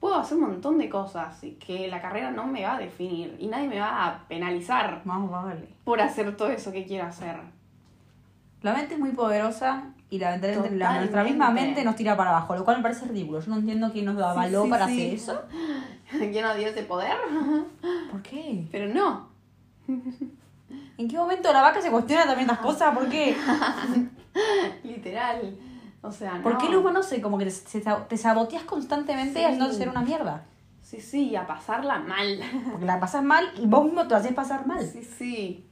puedo 0.00 0.16
hacer 0.16 0.36
un 0.38 0.44
montón 0.50 0.78
de 0.78 0.88
cosas 0.88 1.42
y 1.44 1.52
que 1.52 1.86
la 1.86 2.00
carrera 2.02 2.32
no 2.32 2.46
me 2.48 2.64
va 2.64 2.74
a 2.74 2.78
definir 2.80 3.36
y 3.38 3.46
nadie 3.46 3.68
me 3.68 3.78
va 3.78 4.04
a 4.06 4.26
penalizar 4.26 5.02
Más 5.04 5.30
vale. 5.30 5.68
por 5.84 6.00
hacer 6.00 6.36
todo 6.36 6.48
eso 6.48 6.72
que 6.72 6.84
quiero 6.86 7.06
hacer. 7.06 7.36
La 8.62 8.72
mente 8.74 8.94
es 8.94 9.00
muy 9.00 9.10
poderosa 9.12 9.84
y 10.10 10.18
lamentablemente 10.18 10.76
la- 10.76 10.98
nuestra 10.98 11.22
misma 11.22 11.50
mente 11.52 11.84
nos 11.84 11.94
tira 11.94 12.16
para 12.16 12.30
abajo, 12.30 12.56
lo 12.56 12.64
cual 12.64 12.78
me 12.78 12.82
parece 12.82 13.06
ridículo. 13.06 13.38
Yo 13.40 13.50
no 13.50 13.58
entiendo 13.58 13.92
quién 13.92 14.06
nos 14.06 14.20
avaló 14.20 14.64
sí, 14.64 14.70
para 14.70 14.86
sí. 14.88 14.92
hacer 15.00 15.14
eso. 15.14 15.42
¿Quién 16.10 16.42
nos 16.42 16.56
dio 16.56 16.68
ese 16.68 16.82
poder? 16.82 17.16
¿Por 18.10 18.22
qué? 18.22 18.66
Pero 18.70 18.92
no. 18.92 19.28
¿En 20.98 21.08
qué 21.08 21.16
momento 21.16 21.52
la 21.52 21.62
vaca 21.62 21.80
se 21.80 21.90
cuestiona 21.90 22.26
también 22.26 22.48
las 22.48 22.58
cosas? 22.58 22.94
¿Por 22.94 23.08
qué? 23.08 23.36
Literal. 24.84 25.56
O 26.02 26.12
sea, 26.12 26.34
no. 26.34 26.42
¿Por 26.42 26.58
qué 26.58 26.66
el 26.66 26.76
humano 26.76 27.02
se, 27.02 27.20
como 27.20 27.38
que 27.38 27.46
te, 27.46 27.82
te 28.08 28.16
saboteas 28.16 28.62
constantemente 28.64 29.38
Sí. 29.40 29.44
haciéndote 29.44 29.74
ser 29.74 29.88
una 29.88 30.02
mierda? 30.02 30.44
Sí, 30.82 31.00
sí, 31.00 31.36
a 31.36 31.46
pasarla 31.46 31.98
mal. 31.98 32.40
Porque 32.70 32.86
la 32.86 32.98
pasas 33.00 33.22
mal 33.22 33.50
y 33.58 33.66
vos 33.66 33.84
mismo 33.84 34.06
te 34.06 34.14
haces 34.14 34.32
pasar 34.32 34.66
mal. 34.66 34.84
Sí, 34.84 35.02
sí. 35.02 35.64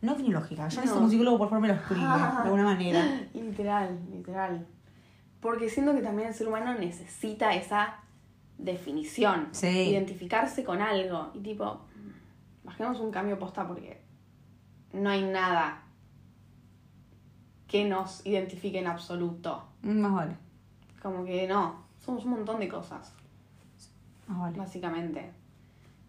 No 0.00 0.14
tiene 0.14 0.30
lógica. 0.30 0.66
Yo 0.68 0.76
No. 0.76 0.80
necesito 0.82 1.00
un 1.04 1.10
psicólogo, 1.10 1.38
por 1.38 1.48
favor, 1.50 1.62
me 1.62 1.68
lo 1.68 1.74
explique 1.74 2.02
de 2.02 2.08
alguna 2.10 2.64
manera. 2.64 3.04
Literal, 3.34 3.98
literal. 4.10 4.66
Porque 5.40 5.68
siento 5.68 5.94
que 5.94 6.00
también 6.00 6.28
el 6.28 6.34
ser 6.34 6.48
humano 6.48 6.74
necesita 6.74 7.52
esa 7.54 7.96
definición. 8.64 9.48
Sí. 9.52 9.66
Identificarse 9.90 10.64
con 10.64 10.80
algo. 10.80 11.30
Y 11.34 11.40
tipo, 11.40 11.80
bajemos 12.64 13.00
un 13.00 13.10
cambio 13.10 13.38
posta 13.38 13.66
porque 13.66 14.00
no 14.92 15.10
hay 15.10 15.22
nada 15.24 15.82
que 17.66 17.84
nos 17.88 18.24
identifique 18.26 18.78
en 18.78 18.86
absoluto. 18.86 19.64
Más 19.82 20.12
vale. 20.12 20.36
Como 21.00 21.24
que 21.24 21.46
no, 21.46 21.84
somos 22.04 22.24
un 22.24 22.32
montón 22.32 22.60
de 22.60 22.68
cosas, 22.68 23.12
Más 24.26 24.38
vale. 24.40 24.58
básicamente. 24.58 25.30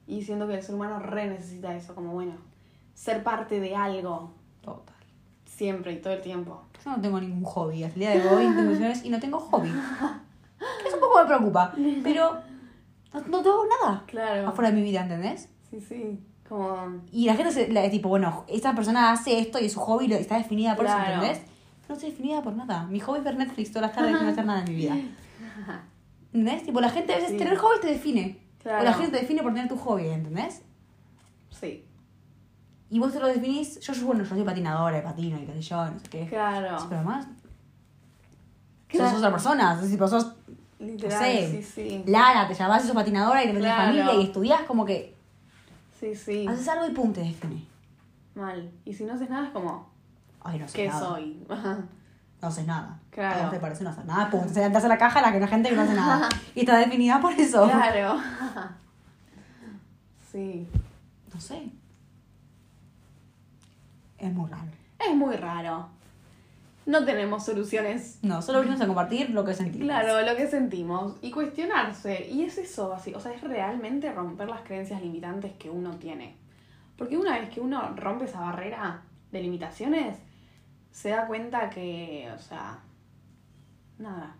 Y 0.08 0.24
siento 0.24 0.48
que 0.48 0.56
el 0.56 0.64
ser 0.64 0.76
humano 0.76 1.00
re 1.00 1.28
necesita 1.28 1.76
eso, 1.76 1.96
como 1.96 2.12
bueno, 2.14 2.34
ser 2.94 3.24
parte 3.24 3.60
de 3.60 3.76
algo 3.76 4.34
Total. 4.62 4.96
siempre 5.46 5.94
y 5.94 5.98
todo 6.02 6.14
el 6.14 6.22
tiempo. 6.22 6.64
Yo 6.84 6.92
no 6.92 7.00
tengo 7.02 7.22
ningún 7.22 7.44
hobby. 7.44 7.84
Hasta 7.84 7.94
el 7.94 8.00
día 8.00 8.10
de 8.10 8.28
hoy 8.28 8.44
ilusiones 8.46 9.06
y 9.06 9.10
no 9.10 9.20
tengo 9.20 9.40
hobby. 9.40 9.70
Eso 10.88 10.96
un 10.96 11.02
poco 11.02 11.20
me 11.20 11.26
preocupa. 11.26 11.74
Pero 12.04 12.40
no, 13.14 13.20
no 13.28 13.42
tengo 13.42 13.66
nada 13.82 14.04
Claro. 14.08 14.48
afuera 14.50 14.70
de 14.72 14.78
mi 14.78 14.84
vida, 14.84 15.02
¿entendés? 15.02 15.50
Sí, 15.70 15.80
sí. 15.82 16.20
Como. 16.48 17.02
Y 17.12 17.26
la 17.26 17.36
gente 17.36 17.52
se, 17.52 17.68
la, 17.72 17.90
tipo, 17.90 18.10
bueno, 18.10 18.46
esta 18.48 18.76
persona 18.76 19.12
hace 19.12 19.40
esto 19.40 19.60
y 19.60 19.66
es 19.66 19.74
su 19.74 19.80
hobby 19.80 20.06
y 20.06 20.08
lo- 20.10 20.16
está 20.16 20.38
definida 20.38 20.76
por 20.76 20.86
Claro. 20.86 21.04
eso, 21.04 21.14
¿entendés? 21.14 21.42
No 21.88 21.96
estoy 21.96 22.12
definida 22.12 22.42
por 22.42 22.54
nada. 22.56 22.86
Mi 22.88 23.00
hobby 23.00 23.20
es 23.20 23.24
ver 23.26 23.38
Netflix 23.38 23.72
todas 23.72 23.88
las 23.88 23.96
tardes 23.96 24.12
y 24.20 24.24
no 24.24 24.30
hacer 24.30 24.46
nada 24.46 24.60
en 24.60 24.70
mi 24.70 24.76
vida. 24.76 24.96
¿Entendés? 26.34 26.64
Tipo, 26.64 26.80
la 26.82 26.90
gente 26.90 27.14
a 27.14 27.16
veces 27.18 27.32
Sí. 27.32 27.38
tener 27.38 27.58
hobby 27.58 27.80
te 27.82 27.88
define. 27.88 28.40
Claro. 28.62 28.82
O 28.82 28.84
la 28.84 28.94
gente 28.94 29.12
te 29.12 29.18
define 29.20 29.42
por 29.44 29.54
tener 29.54 29.68
tu 29.70 29.76
hobby, 29.78 30.08
¿entendés? 30.08 30.62
Sí. 31.50 31.86
Y 32.90 33.00
vos 33.00 33.12
te 33.14 33.20
lo 33.20 33.28
definís, 33.28 33.80
yo, 33.80 33.94
yo, 33.94 34.06
bueno, 34.06 34.24
yo 34.24 34.30
soy 34.30 34.44
patinadora, 34.44 35.00
y 35.00 35.02
patino 35.02 35.38
y 35.40 35.46
qué 35.46 35.54
sé 35.54 35.62
yo, 35.62 35.86
no 35.86 36.00
sé 36.00 36.08
qué. 36.10 36.28
Claro. 36.28 36.78
Sí, 36.80 36.86
pero 36.90 37.04
Claro. 38.88 39.10
sos 39.10 39.18
otra 39.20 39.32
persona. 39.32 39.80
Sos, 39.80 40.10
sos 40.10 40.34
Literal, 40.82 41.20
no 41.20 41.26
sé, 41.26 41.52
sí, 41.52 41.64
sí. 41.64 42.04
Lara, 42.08 42.48
te 42.48 42.54
llamás, 42.56 42.84
sos 42.84 42.94
patinadora 42.96 43.44
y 43.44 43.48
tenés 43.48 43.62
Claro. 43.64 43.84
familia 43.84 44.14
y 44.16 44.24
estudiás 44.24 44.62
como 44.64 44.86
que 44.86 45.16
Sí, 46.00 46.16
sí. 46.16 46.46
haces 46.48 46.68
algo 46.68 46.88
y 46.88 46.92
pum, 46.92 47.14
te 47.14 47.22
define. 47.22 47.64
Mal. 48.36 48.72
Y 48.86 48.94
si 48.94 49.04
no 49.04 49.14
haces 49.14 49.30
nada 49.30 49.48
es 49.48 49.52
como, 49.54 49.90
Ay, 50.44 50.58
no 50.60 50.68
sé 50.68 50.76
¿qué 50.78 50.88
nada. 50.88 51.00
soy? 51.00 51.44
No 52.42 52.48
haces 52.48 52.66
nada. 52.66 52.98
Claro. 53.12 53.40
¿A 53.40 53.42
vos 53.44 53.52
te 53.52 53.60
parece 53.60 53.84
no 53.84 53.92
hacer 53.92 54.06
nada? 54.06 54.30
Pum, 54.32 54.48
te 54.48 54.54
sentás 54.56 54.82
en 54.84 54.90
la 54.90 54.98
caja 54.98 55.22
la 55.22 55.32
que 55.32 55.38
no 55.40 55.46
hay 55.46 55.52
gente 55.52 55.70
que 55.70 55.76
no 55.76 55.82
hace 55.84 55.94
nada. 55.94 56.28
y 56.56 56.62
está 56.62 56.78
definida 56.78 57.20
por 57.22 57.34
eso. 57.34 57.66
claro. 57.70 58.20
sí. 60.32 60.68
No 61.34 61.40
sé. 61.40 61.70
Es 64.18 64.34
muy 64.34 64.50
raro. 64.50 64.72
Es 65.00 65.16
muy 65.16 65.36
raro. 65.36 65.88
No 66.86 67.06
tenemos 67.06 67.46
soluciones. 67.46 68.20
No, 68.24 68.42
solo 68.42 68.60
venimos 68.60 68.82
a 68.82 68.88
compartir 68.88 69.30
lo 69.30 69.46
que 69.46 69.54
sentimos. 69.54 69.88
Claro, 69.88 70.22
lo 70.22 70.36
que 70.36 70.48
sentimos. 70.48 71.16
Y 71.22 71.32
cuestionarse. 71.32 72.28
Y 72.32 72.44
es 72.44 72.58
eso, 72.58 72.94
así. 72.94 73.14
O 73.14 73.20
sea, 73.20 73.34
es 73.34 73.42
realmente 73.42 74.12
romper 74.12 74.50
las 74.50 74.62
creencias 74.62 75.02
limitantes 75.02 75.54
que 75.54 75.70
uno 75.70 75.98
tiene. 75.98 76.36
Porque 76.98 77.18
una 77.18 77.40
vez 77.40 77.50
que 77.50 77.62
uno 77.62 77.96
rompe 77.96 78.26
esa 78.26 78.42
barrera 78.42 79.02
de 79.32 79.42
limitaciones, 79.42 80.18
se 80.92 81.10
da 81.10 81.28
cuenta 81.28 81.70
que, 81.70 82.30
o 82.36 82.40
sea, 82.40 82.80
nada. 83.98 84.36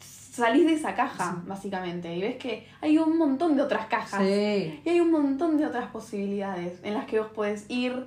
Salís 0.00 0.66
de 0.66 0.74
esa 0.74 0.94
caja, 0.94 1.42
básicamente, 1.46 2.14
y 2.14 2.20
ves 2.20 2.36
que 2.36 2.66
hay 2.80 2.96
un 2.96 3.18
montón 3.18 3.56
de 3.56 3.62
otras 3.62 3.86
cajas. 3.86 4.22
Sí. 4.22 4.80
Y 4.84 4.88
hay 4.88 5.00
un 5.00 5.10
montón 5.10 5.56
de 5.56 5.66
otras 5.66 5.90
posibilidades 5.90 6.78
en 6.82 6.94
las 6.94 7.06
que 7.06 7.18
vos 7.18 7.30
podés 7.30 7.66
ir 7.68 8.06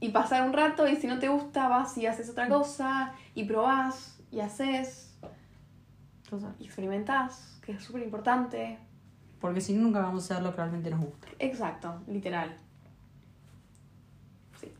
y 0.00 0.08
pasar 0.10 0.42
un 0.46 0.52
rato 0.52 0.88
y 0.88 0.96
si 0.96 1.06
no 1.06 1.18
te 1.18 1.28
gusta 1.28 1.68
vas 1.68 1.96
y 1.98 2.06
haces 2.06 2.28
otra 2.30 2.48
cosa 2.48 3.12
y 3.34 3.44
probás 3.44 4.18
y 4.32 4.40
haces 4.40 5.06
y 6.58 6.64
experimentás, 6.64 7.58
que 7.64 7.72
es 7.72 7.82
súper 7.82 8.02
importante. 8.02 8.78
Porque 9.40 9.60
si 9.60 9.72
no, 9.72 9.82
nunca 9.82 10.00
vamos 10.00 10.30
a 10.30 10.34
hacer 10.34 10.44
lo 10.44 10.50
que 10.52 10.58
realmente 10.58 10.90
nos 10.90 11.00
gusta. 11.00 11.26
Exacto, 11.38 12.00
literal. 12.06 12.56
Sí. 14.60 14.72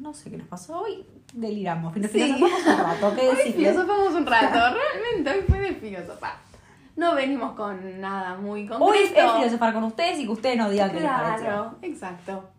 No 0.00 0.12
sé 0.12 0.30
qué 0.30 0.36
nos 0.36 0.48
pasó 0.48 0.80
hoy. 0.80 1.06
Deliramos. 1.32 1.96
Nos 1.96 2.10
Sí. 2.10 2.20
filosofamos 2.20 2.66
un 2.66 2.78
rato. 2.78 3.14
¿Qué 3.14 3.28
Hoy 3.46 3.52
filosofamos 3.52 4.14
un 4.14 4.26
rato, 4.26 4.76
realmente 4.76 5.30
hoy 5.30 5.44
fue 5.48 5.60
de 5.60 5.74
filosofar. 5.74 6.34
No 6.96 7.14
venimos 7.14 7.52
con 7.54 8.00
nada 8.00 8.36
muy 8.36 8.66
concreto. 8.66 8.84
Hoy 8.84 8.98
es 8.98 9.12
filosofar 9.12 9.72
con 9.72 9.84
ustedes 9.84 10.18
y 10.18 10.24
que 10.24 10.30
ustedes 10.30 10.56
nos 10.58 10.70
digan 10.70 10.90
qué 10.90 11.00
les. 11.00 11.04
Claro, 11.04 11.78
exacto. 11.82 12.50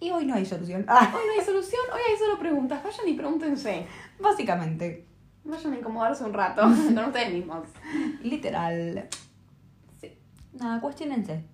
Y 0.00 0.10
hoy 0.10 0.26
no 0.26 0.34
hay 0.34 0.46
solución. 0.46 0.84
Ah, 0.88 1.12
Hoy 1.14 1.22
no 1.26 1.40
hay 1.40 1.44
solución, 1.44 1.80
hoy 1.92 2.00
hay 2.08 2.16
solo 2.18 2.38
preguntas. 2.38 2.82
Vayan 2.84 3.08
y 3.08 3.14
pregúntense. 3.14 3.86
básicamente. 4.20 5.06
Vayan 5.44 5.72
a 5.72 5.78
incomodarse 5.78 6.24
un 6.24 6.32
rato 6.34 6.62
con 6.94 6.98
ustedes 6.98 7.32
mismos. 7.32 7.66
Literal. 8.22 9.08
Sí. 10.00 10.12
Nada, 10.52 10.80
cuestionense. 10.80 11.44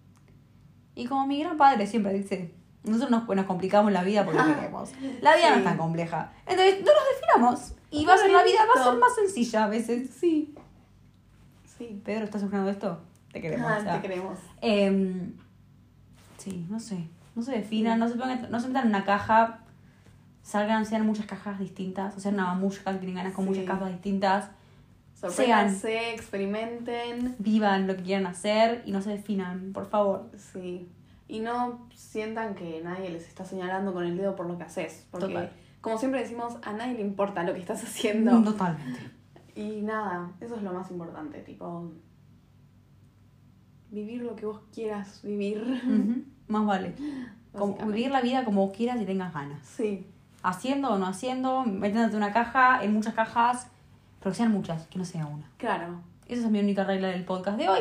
Y 0.95 1.07
como 1.07 1.27
mi 1.27 1.41
gran 1.41 1.57
padre 1.57 1.87
siempre 1.87 2.13
dice, 2.13 2.53
nosotros 2.85 3.11
nos, 3.11 3.29
nos 3.37 3.47
complicamos 3.47 3.93
la 3.93 4.03
vida 4.05 4.25
porque 4.25 4.41
queremos. 4.43 4.93
La 5.23 5.37
vida 5.37 5.51
no 5.51 5.57
es 5.57 5.65
tan 5.65 5.79
compleja. 5.79 6.33
Entonces, 6.47 6.81
no 6.81 6.93
nos 6.93 7.05
definamos. 7.15 7.73
Y 7.91 8.05
va 8.05 8.15
a 8.15 8.19
ser 8.19 8.31
la 8.31 8.45
vida, 8.45 8.59
va 8.77 8.81
a 8.81 8.85
ser 8.85 8.99
más 8.99 9.15
sencilla 9.15 9.65
a 9.65 9.69
veces. 9.69 10.11
Sí. 10.11 10.55
Sí. 11.79 12.01
Pedro, 12.05 12.25
¿estás 12.25 12.43
escuchando 12.43 12.71
esto? 12.71 13.01
Te 13.33 13.41
queremos. 13.41 13.67
Ah, 13.71 13.79
o 13.79 13.83
sea. 13.83 13.97
te 13.97 14.03
queremos. 14.09 14.39
Em, 14.61 15.33
sí, 16.37 16.67
no 16.69 16.79
sé. 16.79 17.09
No 17.35 17.43
se 17.43 17.53
definan, 17.53 17.99
no 17.99 18.09
se, 18.09 18.15
pongan- 18.17 18.49
no 18.51 18.61
se 18.61 18.69
metan 18.69 18.85
en 18.85 18.89
una 18.91 19.05
caja. 19.05 19.61
Salgan, 20.43 20.85
sean 20.87 21.07
muchas 21.07 21.27
cajas 21.27 21.59
distintas. 21.59 22.17
O 22.17 22.21
sea, 22.21 22.31
una 22.33 22.45
mamushka 22.47 22.93
que 22.93 22.99
tienen 22.99 23.17
ganas 23.17 23.33
con 23.33 23.45
Sí. 23.45 23.51
muchas 23.51 23.65
cajas 23.65 23.91
distintas. 23.93 24.51
Sorpréndanse, 25.15 26.13
experimenten. 26.13 27.35
Vivan 27.39 27.87
lo 27.87 27.97
que 27.97 28.03
quieran 28.03 28.27
hacer 28.27 28.83
y 28.85 28.93
no 28.93 29.01
se 29.01 29.11
definan, 29.11 29.73
por 29.73 29.87
favor. 29.87 30.31
Sí. 30.37 30.89
Y 31.29 31.41
no 31.41 31.89
sientan 31.95 32.55
que 32.55 32.83
nadie 32.85 33.09
les 33.11 33.27
está 33.27 33.45
señalando 33.45 33.95
con 33.95 34.05
el 34.05 34.17
dedo 34.19 34.37
por 34.37 34.47
lo 34.47 34.59
que 34.59 34.65
haces. 34.65 35.07
Porque, 35.11 35.29
Total. 35.29 35.53
como 35.81 35.97
siempre 35.99 36.21
decimos, 36.21 36.59
a 36.63 36.73
nadie 36.75 36.95
le 36.95 37.01
importa 37.01 37.43
lo 37.43 37.55
que 37.55 37.61
estás 37.61 37.83
haciendo. 37.83 38.43
Totalmente. 38.43 39.01
Y 39.57 39.83
nada, 39.83 40.33
eso 40.41 40.57
es 40.57 40.63
lo 40.65 40.73
más 40.73 40.91
importante, 40.91 41.39
tipo. 41.39 41.93
Vivir 43.91 44.23
lo 44.23 44.35
que 44.35 44.47
vos 44.47 44.61
quieras 44.75 45.21
vivir. 45.23 45.63
Ujú, 45.63 46.25
Más 46.49 46.67
vale. 46.67 46.95
Como- 47.53 47.77
vivir 47.87 48.11
la 48.11 48.21
vida 48.21 48.45
como 48.45 48.67
vos 48.67 48.77
quieras 48.77 49.01
y 49.01 49.05
tengas 49.07 49.33
ganas. 49.33 49.61
Sí, 49.67 50.07
Haciendo 50.43 50.91
o 50.91 50.99
no 50.99 51.07
haciendo, 51.07 51.65
metiéndote 51.65 52.17
una 52.17 52.33
caja, 52.33 52.83
en 52.85 52.93
muchas 52.93 53.15
cajas, 53.15 53.69
pero 54.19 54.31
que 54.33 54.37
sean 54.37 54.53
muchas, 54.53 54.87
que 54.89 54.99
no 54.99 55.05
sea 55.05 55.27
una. 55.27 55.45
claro. 55.59 56.01
Esa 56.27 56.47
es 56.47 56.51
mi 56.51 56.59
única 56.59 56.85
regla 56.85 57.09
del 57.09 57.25
podcast 57.25 57.59
de 57.59 57.69
hoy. 57.69 57.81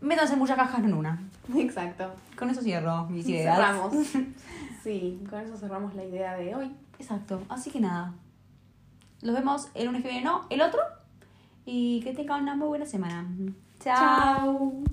Métanse 0.00 0.34
en 0.34 0.38
muchas 0.38 0.56
cajas, 0.56 0.80
no 0.80 0.86
en 0.86 0.94
una. 0.94 1.20
Exacto. 1.56 2.12
Con 2.38 2.48
eso 2.48 2.62
cierro 2.62 3.06
mis 3.06 3.26
ideas. 3.28 3.56
Cerramos. 3.56 3.92
Sí, 4.84 5.20
con 5.28 5.40
eso 5.40 5.56
cerramos 5.56 5.92
la 5.96 6.04
idea 6.04 6.36
de 6.36 6.54
hoy. 6.54 6.70
Exacto. 7.00 7.42
Así 7.48 7.70
que 7.72 7.80
nada. 7.80 8.12
Los 9.20 9.34
vemos 9.34 9.68
el 9.74 9.86
lunes 9.86 10.02
que 10.02 10.08
viene, 10.10 10.24
no, 10.24 10.42
el 10.48 10.60
otro. 10.62 10.78
Y 11.64 12.00
que 12.02 12.14
tengan 12.14 12.42
una 12.42 12.54
muy 12.54 12.68
buena 12.68 12.86
semana. 12.86 13.26
Chao. 13.80 13.96
Chao. 13.96 14.72